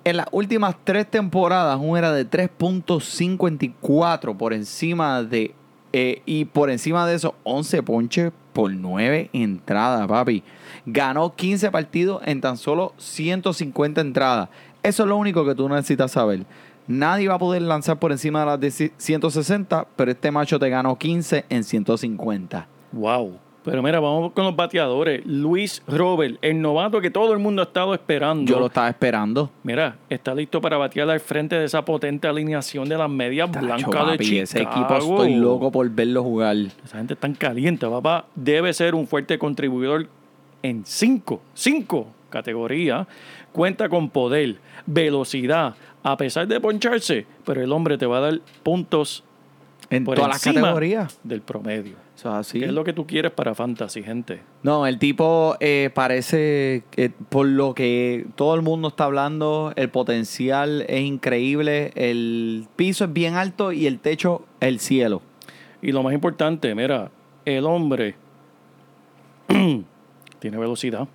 En 0.04 0.16
las 0.16 0.26
últimas 0.32 0.76
tres 0.82 1.10
temporadas, 1.10 1.78
un 1.80 1.96
era 1.98 2.12
de 2.12 2.28
3.54 2.28 4.36
por 4.36 4.52
encima 4.54 5.22
de. 5.22 5.54
eh, 5.92 6.22
y 6.24 6.46
por 6.46 6.70
encima 6.70 7.06
de 7.06 7.14
eso, 7.16 7.34
11 7.44 7.82
ponches 7.82 8.32
por 8.52 8.72
9 8.72 9.30
entradas, 9.32 10.06
papi. 10.06 10.42
Ganó 10.86 11.34
15 11.34 11.70
partidos 11.70 12.22
en 12.24 12.40
tan 12.40 12.56
solo 12.56 12.94
150 12.96 14.00
entradas. 14.00 14.48
Eso 14.82 15.02
es 15.02 15.08
lo 15.08 15.16
único 15.16 15.44
que 15.44 15.54
tú 15.54 15.68
necesitas 15.68 16.12
saber. 16.12 16.46
Nadie 16.86 17.28
va 17.28 17.34
a 17.34 17.38
poder 17.38 17.60
lanzar 17.62 17.98
por 17.98 18.10
encima 18.10 18.40
de 18.40 18.46
las 18.46 18.58
de 18.58 18.70
160, 18.96 19.86
pero 19.96 20.10
este 20.10 20.30
macho 20.30 20.58
te 20.58 20.70
ganó 20.70 20.96
15 20.96 21.44
en 21.48 21.62
150. 21.62 22.66
Wow. 22.92 23.38
Pero 23.64 23.82
mira, 23.82 24.00
vamos 24.00 24.32
con 24.32 24.44
los 24.44 24.56
bateadores. 24.56 25.24
Luis 25.26 25.82
Robert, 25.86 26.38
el 26.40 26.60
novato 26.60 27.00
que 27.00 27.10
todo 27.10 27.32
el 27.32 27.38
mundo 27.38 27.62
ha 27.62 27.66
estado 27.66 27.92
esperando. 27.92 28.50
Yo 28.50 28.58
lo 28.58 28.66
estaba 28.66 28.88
esperando. 28.88 29.50
Mira, 29.62 29.98
está 30.08 30.34
listo 30.34 30.60
para 30.60 30.78
batear 30.78 31.10
al 31.10 31.20
frente 31.20 31.56
de 31.56 31.66
esa 31.66 31.84
potente 31.84 32.26
alineación 32.26 32.88
de 32.88 32.96
las 32.96 33.10
medias 33.10 33.50
Tacho, 33.50 33.66
blancas 33.66 33.86
de 33.86 34.12
papi, 34.12 34.24
Chicago. 34.24 34.42
ese 34.42 34.62
equipo 34.62 34.94
estoy 34.96 35.34
loco 35.34 35.70
por 35.70 35.88
verlo 35.90 36.22
jugar. 36.22 36.56
Esa 36.56 36.98
gente 36.98 37.14
está 37.14 37.20
tan 37.20 37.34
caliente, 37.34 37.86
papá. 37.86 38.26
Debe 38.34 38.72
ser 38.72 38.94
un 38.94 39.06
fuerte 39.06 39.38
contribuidor 39.38 40.08
en 40.62 40.84
cinco, 40.86 41.42
cinco 41.54 42.06
categorías. 42.30 43.06
Cuenta 43.52 43.88
con 43.88 44.10
poder, 44.10 44.56
velocidad, 44.86 45.74
a 46.02 46.16
pesar 46.16 46.46
de 46.46 46.60
poncharse, 46.60 47.26
pero 47.44 47.62
el 47.62 47.72
hombre 47.72 47.98
te 47.98 48.06
va 48.06 48.18
a 48.18 48.20
dar 48.20 48.40
puntos 48.62 49.24
En 49.90 50.04
por 50.04 50.14
todas 50.16 50.30
las 50.30 50.42
categorías. 50.42 51.18
del 51.24 51.42
promedio. 51.42 51.96
Eso 52.16 52.28
es 52.28 52.34
así. 52.34 52.60
¿Qué 52.60 52.66
es 52.66 52.72
lo 52.72 52.84
que 52.84 52.92
tú 52.92 53.06
quieres 53.06 53.32
para 53.32 53.54
fantasy, 53.54 54.02
gente? 54.02 54.40
No, 54.62 54.86
el 54.86 54.98
tipo 54.98 55.56
eh, 55.58 55.90
parece, 55.92 56.84
que 56.90 57.10
por 57.10 57.46
lo 57.46 57.74
que 57.74 58.26
todo 58.36 58.54
el 58.54 58.62
mundo 58.62 58.88
está 58.88 59.04
hablando, 59.04 59.72
el 59.74 59.88
potencial 59.90 60.84
es 60.88 61.00
increíble, 61.02 61.90
el 61.96 62.68
piso 62.76 63.04
es 63.04 63.12
bien 63.12 63.34
alto 63.34 63.72
y 63.72 63.86
el 63.86 63.98
techo 63.98 64.44
el 64.60 64.78
cielo. 64.78 65.22
Y 65.82 65.92
lo 65.92 66.02
más 66.02 66.14
importante, 66.14 66.74
mira, 66.74 67.10
el 67.44 67.64
hombre 67.64 68.14
tiene 70.38 70.56
velocidad. 70.56 71.08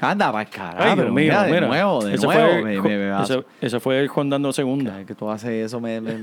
Anda, 0.00 0.30
va 0.30 0.44
carajo. 0.44 0.82
Ay, 0.82 0.94
Dios 0.94 1.06
mío, 1.06 1.14
mira, 1.14 1.44
de 1.44 1.52
mira. 1.52 1.66
nuevo, 1.66 2.04
de 2.04 2.16
nuevo. 2.16 2.32
fue, 2.32 2.80
me, 2.80 3.22
ese, 3.22 3.44
ese 3.60 3.80
fue 3.80 4.00
el 4.00 4.08
rondando 4.08 4.52
segunda. 4.52 4.92
Cada 4.92 5.04
que 5.04 5.14
tú 5.14 5.30
haces 5.30 5.66
eso, 5.66 5.80
me, 5.80 6.00
me, 6.00 6.14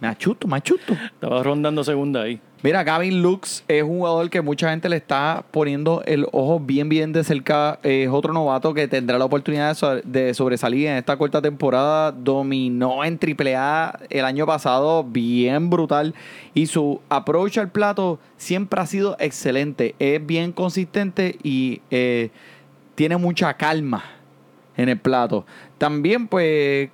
me 0.00 0.08
achuto, 0.08 0.46
me 0.46 0.56
achuto. 0.56 0.92
Estaba 0.92 1.42
rondando 1.42 1.82
segunda 1.84 2.22
ahí. 2.22 2.40
Mira, 2.62 2.84
Gavin 2.84 3.22
Lux 3.22 3.64
es 3.68 3.82
un 3.82 3.98
jugador 3.98 4.28
que 4.28 4.42
mucha 4.42 4.68
gente 4.68 4.88
le 4.90 4.96
está 4.96 5.44
poniendo 5.50 6.02
el 6.04 6.26
ojo 6.30 6.60
bien, 6.60 6.90
bien 6.90 7.10
de 7.12 7.24
cerca. 7.24 7.78
Es 7.82 8.08
otro 8.10 8.34
novato 8.34 8.74
que 8.74 8.86
tendrá 8.86 9.18
la 9.18 9.24
oportunidad 9.24 9.74
de 9.74 10.02
de 10.02 10.34
sobresalir 10.34 10.88
en 10.88 10.96
esta 10.96 11.16
corta 11.16 11.40
temporada. 11.40 12.12
Dominó 12.12 13.02
en 13.02 13.18
AAA 13.18 13.98
el 14.10 14.24
año 14.26 14.46
pasado, 14.46 15.04
bien 15.04 15.70
brutal. 15.70 16.14
Y 16.52 16.66
su 16.66 17.00
approach 17.08 17.56
al 17.56 17.70
plato 17.70 18.18
siempre 18.36 18.80
ha 18.80 18.86
sido 18.86 19.16
excelente. 19.18 19.94
Es 19.98 20.24
bien 20.24 20.52
consistente 20.52 21.38
y 21.42 21.80
eh, 21.90 22.30
tiene 22.94 23.16
mucha 23.16 23.54
calma 23.54 24.04
en 24.76 24.88
el 24.88 24.98
plato. 24.98 25.44
También, 25.78 26.28
pues, 26.28 26.90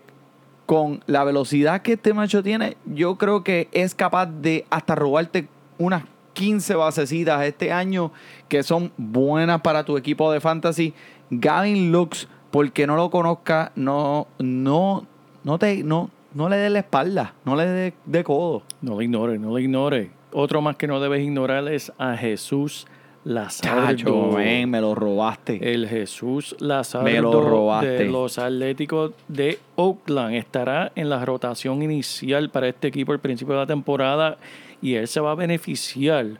con 0.67 1.03
la 1.07 1.25
velocidad 1.25 1.83
que 1.83 1.95
este 1.95 2.13
macho 2.13 2.43
tiene, 2.43 2.77
yo 2.85 3.17
creo 3.17 3.45
que 3.45 3.69
es 3.73 3.95
capaz 3.95 4.27
de 4.27 4.67
hasta 4.71 4.95
robarte 4.95 5.49
unas 5.79 6.05
15 6.33 6.75
basecitas 6.75 7.45
este 7.45 7.73
año 7.73 8.13
que 8.49 8.63
son 8.63 8.93
buenas 8.97 9.61
para 9.63 9.85
tu 9.85 9.97
equipo 9.97 10.31
de 10.31 10.41
fantasy. 10.41 10.93
Gavin 11.31 11.93
Lux, 11.93 12.29
porque 12.51 12.87
no 12.87 12.97
lo 12.97 13.11
conozca, 13.11 13.73
no, 13.75 14.27
no, 14.39 15.07
no 15.45 15.59
te, 15.59 15.83
no, 15.83 16.11
no 16.35 16.49
le 16.49 16.57
dé 16.57 16.71
la 16.71 16.81
espalda, 16.81 17.35
no 17.45 17.57
le 17.57 17.67
dé 17.67 17.95
de 18.05 18.25
codo. 18.25 18.63
No 18.83 18.99
le 18.99 19.05
ignore, 19.05 19.39
no 19.39 19.57
le 19.57 19.63
ignore. 19.63 20.11
Otro 20.33 20.61
más 20.61 20.77
que 20.77 20.87
no 20.87 21.01
debes 21.01 21.25
ignorar 21.25 21.67
es 21.69 21.93
a 21.99 22.17
Jesús 22.17 22.87
Lazardo. 23.27 23.87
Chacho, 23.89 24.31
me 24.69 24.81
lo 24.81 24.95
robaste. 24.95 25.59
El 25.73 25.89
Jesús 25.89 26.55
Lazardo 26.61 27.05
Me 27.07 27.21
lo 27.21 27.43
robaste. 27.43 27.89
de 27.91 28.05
los 28.07 28.39
Atléticos 28.39 29.13
de 29.27 29.59
Oakland 29.75 30.37
estará 30.37 30.93
en 30.95 31.09
la 31.11 31.25
rotación 31.25 31.83
inicial 31.83 32.51
para 32.51 32.69
este 32.69 32.87
equipo 32.87 33.11
al 33.11 33.19
principio 33.19 33.55
de 33.55 33.61
la 33.61 33.67
temporada 33.67 34.39
y 34.81 34.95
él 34.95 35.09
se 35.09 35.19
va 35.19 35.33
a 35.33 35.35
beneficiar 35.35 36.39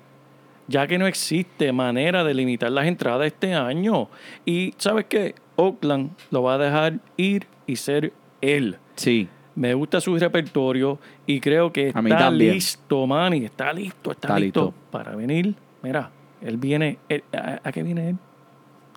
ya 0.69 0.87
que 0.87 0.97
no 0.99 1.07
existe 1.09 1.73
manera 1.73 2.23
de 2.23 2.35
limitar 2.35 2.71
las 2.71 2.87
entradas 2.87 3.27
este 3.27 3.53
año. 3.55 4.09
Y 4.45 4.73
¿sabes 4.79 5.07
qué? 5.09 5.35
Oakland 5.57 6.11
lo 6.31 6.43
va 6.45 6.55
a 6.55 6.59
dejar 6.59 7.01
ir 7.17 7.47
y 7.67 7.77
ser 7.77 8.13
él. 8.41 8.77
Sí. 8.95 9.29
Me 9.57 9.75
gusta 9.75 10.01
su 10.01 10.17
repertorio 10.19 10.99
y 11.27 11.41
creo 11.41 11.73
que 11.73 11.89
está 11.89 12.31
listo, 12.31 13.07
Manny. 13.07 13.45
Está 13.45 13.73
listo, 13.73 14.13
está, 14.13 14.29
Está 14.29 14.39
listo, 14.39 14.65
listo. 14.67 14.75
para 14.91 15.17
venir. 15.17 15.55
Mira, 15.83 16.11
él 16.41 16.57
viene. 16.57 16.99
él- 17.09 17.25
a, 17.33 17.61
a 17.65 17.73
qué 17.73 17.83
viene 17.83 18.11
él? 18.11 18.17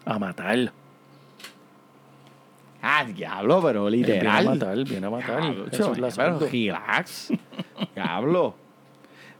A 0.06 0.18
matar. 0.20 0.72
Ah, 2.82 3.04
diablo, 3.04 3.62
pero 3.62 3.88
Él 3.90 3.96
Viene 3.96 4.12
a 4.30 4.42
literal. 4.42 4.46
matar, 4.46 4.84
viene 4.86 5.08
a 5.08 5.10
matar. 5.10 5.42
Diablo, 5.42 5.66
Jesús 5.70 5.88
pero 5.90 6.02
Lazardo. 6.02 6.48
relax. 6.48 7.34
Diablo. 7.96 8.56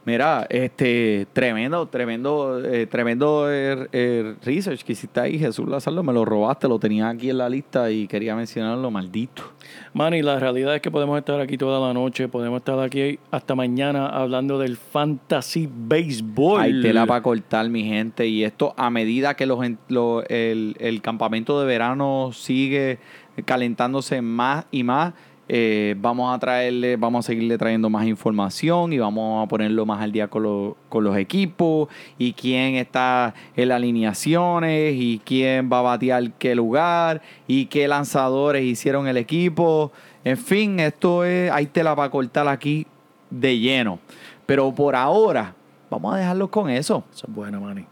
Mira, 0.06 0.46
este, 0.48 1.26
tremendo, 1.34 1.86
tremendo, 1.86 2.64
eh, 2.64 2.86
tremendo 2.86 3.46
eh, 3.50 4.34
research 4.42 4.82
que 4.82 4.92
hiciste 4.92 5.20
ahí, 5.20 5.38
Jesús 5.38 5.68
Lazardo, 5.68 6.02
me 6.02 6.14
lo 6.14 6.24
robaste, 6.24 6.68
lo 6.68 6.78
tenía 6.78 7.10
aquí 7.10 7.28
en 7.28 7.36
la 7.36 7.50
lista 7.50 7.90
y 7.90 8.06
quería 8.06 8.34
mencionarlo, 8.34 8.90
maldito. 8.90 9.52
Manny, 9.92 10.22
la 10.22 10.38
realidad 10.38 10.74
es 10.74 10.80
que 10.80 10.90
podemos 10.90 11.18
estar 11.18 11.38
aquí 11.38 11.58
toda 11.58 11.86
la 11.86 11.92
noche, 11.92 12.28
podemos 12.28 12.60
estar 12.60 12.80
aquí 12.80 13.18
hasta 13.30 13.54
mañana 13.54 14.08
hablando 14.08 14.58
del 14.58 14.78
fantasy 14.78 15.68
baseball. 15.70 16.62
Hay 16.62 16.80
tela 16.80 17.04
para 17.04 17.22
cortar, 17.22 17.68
mi 17.68 17.84
gente, 17.84 18.26
y 18.26 18.42
esto 18.42 18.72
a 18.78 18.88
medida 18.88 19.34
que 19.34 19.44
los, 19.44 19.60
el 19.60 21.00
campamento 21.02 21.60
de 21.60 21.66
verano 21.66 22.30
sigue 22.32 22.98
calentándose 23.44 24.22
más 24.22 24.66
y 24.70 24.82
más, 24.82 25.14
eh, 25.52 25.96
vamos 25.98 26.32
a 26.32 26.38
traerle, 26.38 26.94
vamos 26.96 27.26
a 27.26 27.26
seguirle 27.26 27.58
trayendo 27.58 27.90
más 27.90 28.06
información 28.06 28.92
y 28.92 28.98
vamos 28.98 29.44
a 29.44 29.48
ponerlo 29.48 29.84
más 29.84 30.00
al 30.00 30.12
día 30.12 30.28
con, 30.28 30.44
lo- 30.44 30.76
con 30.88 31.02
los 31.02 31.16
equipos 31.16 31.88
y 32.18 32.34
quién 32.34 32.76
está 32.76 33.34
en 33.56 33.68
las 33.68 33.76
alineaciones 33.76 34.94
y 34.96 35.20
quién 35.24 35.68
va 35.72 35.80
a 35.80 35.82
batear 35.82 36.30
qué 36.34 36.54
lugar 36.54 37.20
y 37.48 37.66
qué 37.66 37.88
lanzadores 37.88 38.62
hicieron 38.64 39.08
el 39.08 39.16
equipo. 39.16 39.90
En 40.22 40.36
fin, 40.36 40.78
esto 40.78 41.24
es, 41.24 41.50
hay 41.50 41.66
tela 41.66 41.96
para 41.96 42.10
cortar 42.10 42.46
aquí 42.46 42.86
de 43.28 43.58
lleno. 43.58 43.98
Pero 44.46 44.72
por 44.72 44.94
ahora, 44.94 45.54
vamos 45.90 46.14
a 46.14 46.18
dejarlo 46.18 46.48
con 46.48 46.70
eso. 46.70 47.02
Eso 47.12 47.26
es 47.28 47.34
buena, 47.34 47.58
Manny. 47.58 47.86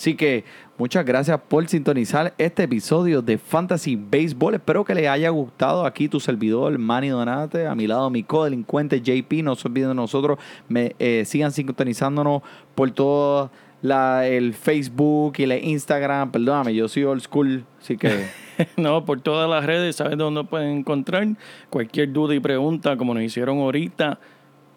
Así 0.00 0.14
que 0.14 0.44
muchas 0.78 1.04
gracias 1.04 1.38
por 1.46 1.68
sintonizar 1.68 2.32
este 2.38 2.62
episodio 2.62 3.20
de 3.20 3.36
Fantasy 3.36 3.96
Baseball. 3.96 4.54
Espero 4.54 4.82
que 4.82 4.94
les 4.94 5.06
haya 5.06 5.28
gustado 5.28 5.84
aquí 5.84 6.08
tu 6.08 6.18
servidor, 6.20 6.78
Manny 6.78 7.08
Donate. 7.08 7.66
A 7.66 7.74
mi 7.74 7.86
lado, 7.86 8.08
mi 8.08 8.22
codelincuente 8.22 9.02
JP. 9.02 9.42
No 9.42 9.56
se 9.56 9.68
olviden 9.68 9.90
de 9.90 9.96
nosotros. 9.96 10.38
Me, 10.70 10.96
eh, 10.98 11.24
sigan 11.26 11.52
sintonizándonos 11.52 12.40
por 12.74 12.92
todo 12.92 13.50
la, 13.82 14.26
el 14.26 14.54
Facebook 14.54 15.34
y 15.36 15.42
el 15.42 15.62
Instagram. 15.62 16.30
Perdóname, 16.30 16.74
yo 16.74 16.88
soy 16.88 17.04
old 17.04 17.20
school. 17.20 17.66
Así 17.78 17.98
que 17.98 18.24
No, 18.78 19.04
por 19.04 19.20
todas 19.20 19.50
las 19.50 19.66
redes, 19.66 19.96
¿sabes 19.96 20.16
dónde 20.16 20.44
pueden 20.44 20.78
encontrar? 20.78 21.28
Cualquier 21.68 22.10
duda 22.10 22.34
y 22.34 22.40
pregunta, 22.40 22.96
como 22.96 23.12
nos 23.12 23.22
hicieron 23.22 23.58
ahorita, 23.58 24.18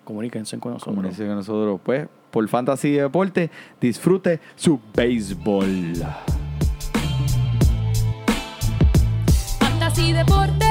comuníquense 0.04 0.60
con 0.60 0.74
nosotros. 0.74 0.96
Comuníquense 0.96 1.26
con 1.26 1.36
nosotros. 1.36 1.80
Pues, 1.84 2.08
por 2.32 2.48
Fantasy 2.48 2.90
y 2.90 2.94
Deporte, 2.94 3.50
disfrute 3.80 4.40
su 4.56 4.80
béisbol. 4.96 5.94
Fantasy 9.60 10.14
Deporte 10.14 10.66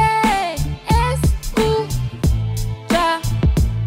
escucha. 1.14 1.92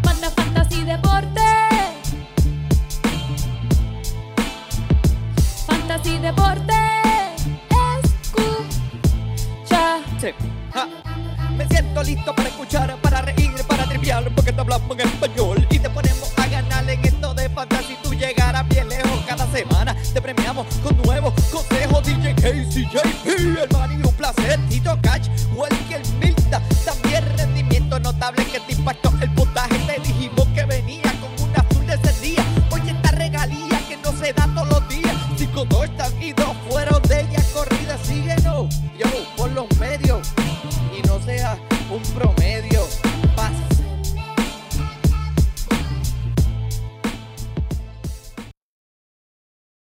Manda 0.04 0.30
Fantasy 0.30 0.84
Deporte. 0.84 1.40
Fantasy 5.66 6.18
Deporte 6.18 6.74
escucha. 8.02 9.98
Sí. 10.18 10.28
Ja. 10.72 10.88
Me 11.56 11.66
siento 11.68 12.02
listo 12.02 12.34
para 12.34 12.48
escuchar, 12.48 12.96
para 13.02 13.20
reír 13.22 13.50
porque 14.36 14.52
te 14.52 14.60
hablamos 14.60 14.88
en 14.92 15.00
español 15.00 15.66
y 15.68 15.80
te 15.80 15.90
ponemos 15.90 16.32
a 16.38 16.46
ganar 16.46 16.88
en 16.88 17.04
esto 17.04 17.34
de 17.34 17.48
fantasía. 17.48 17.88
Si 17.88 17.96
tú 18.08 18.14
llegaras 18.14 18.66
bien 18.68 18.88
lejos 18.88 19.20
cada 19.26 19.50
semana, 19.50 19.96
te 20.14 20.22
premiamos 20.22 20.64
con 20.80 20.96
nuevos 21.02 21.34
consejos. 21.50 22.04
DJ 22.04 22.34
Casey, 22.36 22.88
JP, 22.92 23.26
el 23.26 23.68
Mani, 23.72 23.96
un 23.96 24.14
placer. 24.14 24.60
Tito 24.68 24.96
Cash, 25.02 25.28
Welker 25.56 26.02
Milta, 26.20 26.62
también 26.84 27.24
rendimiento 27.36 27.98
notable 27.98 28.44
que 28.44 28.60
te 28.60 28.72
impactó 28.74 29.12
el 29.20 29.30
poder 29.32 29.45